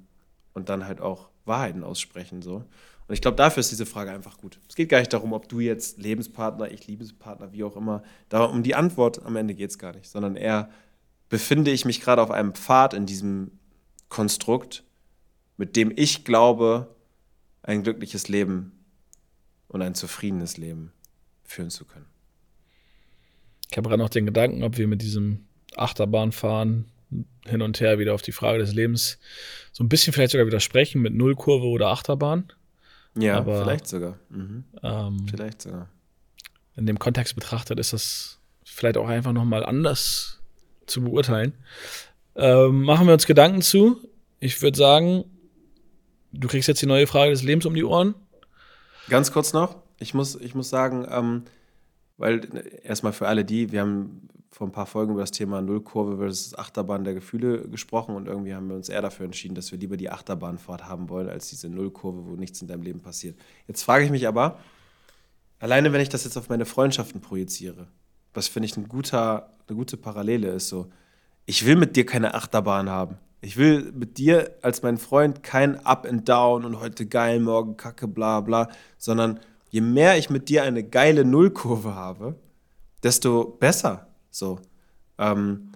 [0.58, 2.42] und dann halt auch Wahrheiten aussprechen.
[2.42, 2.56] So.
[2.56, 4.60] Und ich glaube, dafür ist diese Frage einfach gut.
[4.68, 8.02] Es geht gar nicht darum, ob du jetzt Lebenspartner, ich Liebespartner, wie auch immer.
[8.28, 10.68] Da, um die Antwort am Ende geht es gar nicht, sondern eher
[11.30, 13.52] befinde ich mich gerade auf einem Pfad in diesem
[14.08, 14.84] Konstrukt,
[15.56, 16.94] mit dem ich glaube,
[17.62, 18.72] ein glückliches Leben
[19.68, 20.92] und ein zufriedenes Leben
[21.44, 22.06] führen zu können.
[23.70, 25.46] Ich habe gerade noch den Gedanken, ob wir mit diesem
[25.76, 26.86] Achterbahnfahren
[27.46, 29.18] hin und her wieder auf die Frage des Lebens
[29.72, 32.52] so ein bisschen vielleicht sogar widersprechen mit Nullkurve oder Achterbahn.
[33.16, 34.18] Ja, Aber, vielleicht sogar.
[34.28, 34.64] Mhm.
[34.82, 35.88] Ähm, vielleicht sogar.
[36.76, 40.40] In dem Kontext betrachtet ist das vielleicht auch einfach nochmal anders
[40.86, 41.54] zu beurteilen.
[42.36, 44.00] Ähm, machen wir uns Gedanken zu.
[44.38, 45.24] Ich würde sagen,
[46.32, 48.14] du kriegst jetzt die neue Frage des Lebens um die Ohren.
[49.08, 49.82] Ganz kurz noch.
[49.98, 51.42] Ich muss, ich muss sagen, ähm,
[52.16, 52.48] weil
[52.84, 56.56] erstmal für alle die, wir haben vor ein paar Folgen über das Thema Nullkurve versus
[56.56, 59.96] Achterbahn der Gefühle gesprochen und irgendwie haben wir uns eher dafür entschieden, dass wir lieber
[59.96, 63.38] die Achterbahnfahrt haben wollen, als diese Nullkurve, wo nichts in deinem Leben passiert.
[63.66, 64.58] Jetzt frage ich mich aber,
[65.58, 67.88] alleine wenn ich das jetzt auf meine Freundschaften projiziere,
[68.34, 70.88] was finde ich ein guter, eine gute Parallele ist, so,
[71.46, 73.18] ich will mit dir keine Achterbahn haben.
[73.40, 77.76] Ich will mit dir als mein Freund kein Up and Down und heute geil, morgen
[77.76, 78.68] kacke, bla bla,
[78.98, 79.38] sondern
[79.70, 82.34] je mehr ich mit dir eine geile Nullkurve habe,
[83.02, 84.07] desto besser.
[84.38, 84.60] So.
[85.18, 85.72] Ähm,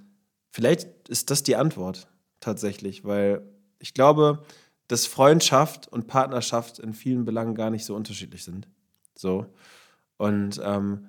[0.51, 2.09] vielleicht ist das die Antwort
[2.41, 3.43] tatsächlich, weil
[3.79, 4.45] ich glaube,
[4.89, 8.69] dass Freundschaft und Partnerschaft in vielen Belangen gar nicht so unterschiedlich sind.
[9.15, 9.47] So.
[10.17, 11.09] Und ähm,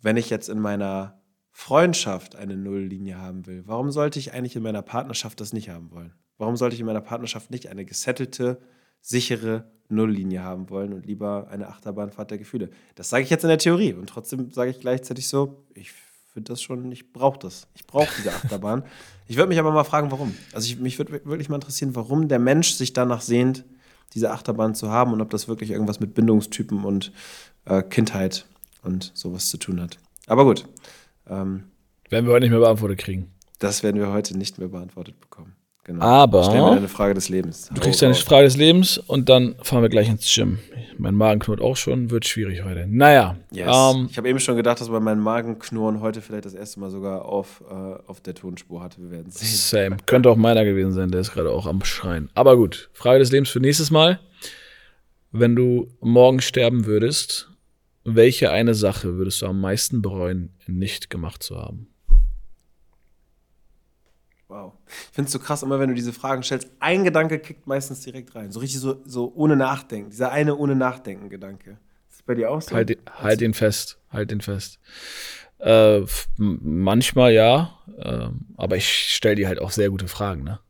[0.00, 4.62] wenn ich jetzt in meiner Freundschaft eine Nulllinie haben will, warum sollte ich eigentlich in
[4.62, 6.14] meiner Partnerschaft das nicht haben wollen?
[6.38, 8.60] Warum sollte ich in meiner Partnerschaft nicht eine gesettelte,
[9.00, 12.70] sichere Nulllinie haben wollen und lieber eine Achterbahnfahrt der Gefühle?
[12.94, 15.92] Das sage ich jetzt in der Theorie und trotzdem sage ich gleichzeitig so, ich
[16.32, 17.66] finde das schon, ich brauche das.
[17.74, 18.84] Ich brauche diese Achterbahn.
[19.28, 20.34] ich würde mich aber mal fragen, warum.
[20.52, 23.64] Also ich, mich würde wirklich mal interessieren, warum der Mensch sich danach sehnt,
[24.14, 27.12] diese Achterbahn zu haben und ob das wirklich irgendwas mit Bindungstypen und
[27.64, 28.46] äh, Kindheit
[28.82, 29.98] und sowas zu tun hat.
[30.26, 30.66] Aber gut.
[31.28, 31.64] Ähm,
[32.10, 33.32] werden wir heute nicht mehr beantwortet kriegen.
[33.58, 35.54] Das werden wir heute nicht mehr beantwortet bekommen.
[35.84, 36.04] Genau.
[36.04, 36.44] Aber.
[36.44, 37.68] Stellen wir eine Frage des Lebens.
[37.74, 40.58] Du kriegst eine Frage des Lebens und dann fahren wir gleich ins Gym.
[40.96, 42.86] Mein Magen knurrt auch schon, wird schwierig heute.
[42.86, 43.36] Naja.
[43.50, 43.66] Yes.
[43.66, 46.90] Ähm, ich habe eben schon gedacht, dass man meinen Magenknurren heute vielleicht das erste Mal
[46.90, 47.74] sogar auf, äh,
[48.06, 49.00] auf der Tonspur hatte.
[49.02, 49.48] Wir werden sehen.
[49.48, 49.96] Same.
[50.06, 52.30] Könnte auch meiner gewesen sein, der ist gerade auch am Schreien.
[52.34, 54.20] Aber gut, Frage des Lebens für nächstes Mal.
[55.32, 57.48] Wenn du morgen sterben würdest,
[58.04, 61.88] welche eine Sache würdest du am meisten bereuen, nicht gemacht zu haben?
[64.48, 64.74] Wow.
[65.12, 68.34] Finde es so krass, immer wenn du diese Fragen stellst, ein Gedanke kickt meistens direkt
[68.34, 68.50] rein.
[68.50, 70.08] So richtig so, so ohne Nachdenken.
[70.10, 71.72] Dieser eine ohne Nachdenken-Gedanke.
[72.08, 72.74] Ist das bei dir auch so?
[72.74, 73.98] Halt, halt ihn fest.
[74.10, 74.80] Halt ihn fest.
[75.58, 76.00] Äh,
[76.38, 80.60] manchmal ja, äh, aber ich stelle dir halt auch sehr gute Fragen, ne?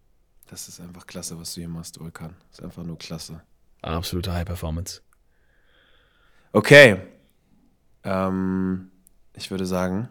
[0.50, 2.34] Das ist einfach klasse, was du hier machst, Ulkan.
[2.50, 3.40] Das ist einfach nur klasse.
[3.80, 5.02] Absolute High Performance.
[6.52, 6.98] Okay.
[8.02, 8.90] Ähm,
[9.34, 10.08] ich würde sagen,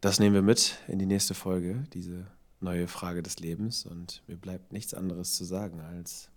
[0.00, 2.26] das nehmen wir mit in die nächste Folge, diese
[2.60, 3.86] neue Frage des Lebens.
[3.86, 6.30] Und mir bleibt nichts anderes zu sagen, als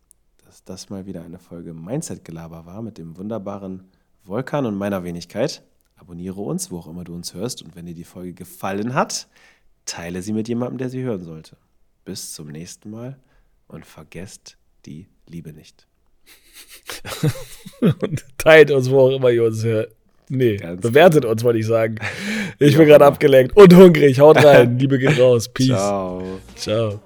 [0.46, 3.84] dass das mal wieder eine Folge Mindset-Gelaber war mit dem wunderbaren
[4.24, 5.64] Volkan und meiner Wenigkeit.
[5.96, 7.62] Abonniere uns, wo auch immer du uns hörst.
[7.62, 9.28] Und wenn dir die Folge gefallen hat,
[9.86, 11.58] teile sie mit jemandem, der sie hören sollte.
[12.06, 13.20] Bis zum nächsten Mal
[13.68, 15.88] und vergesst die Liebe nicht.
[17.82, 19.96] und teilt uns, wo auch immer ihr uns hört.
[20.30, 21.96] Nee, Ganz bewertet uns, wollte ich sagen.
[22.62, 24.20] Ich bin gerade abgelenkt und hungrig.
[24.20, 24.78] Haut rein.
[24.80, 25.48] Liebe geht raus.
[25.48, 25.68] Peace.
[25.68, 26.40] Ciao.
[26.58, 27.00] Ciao.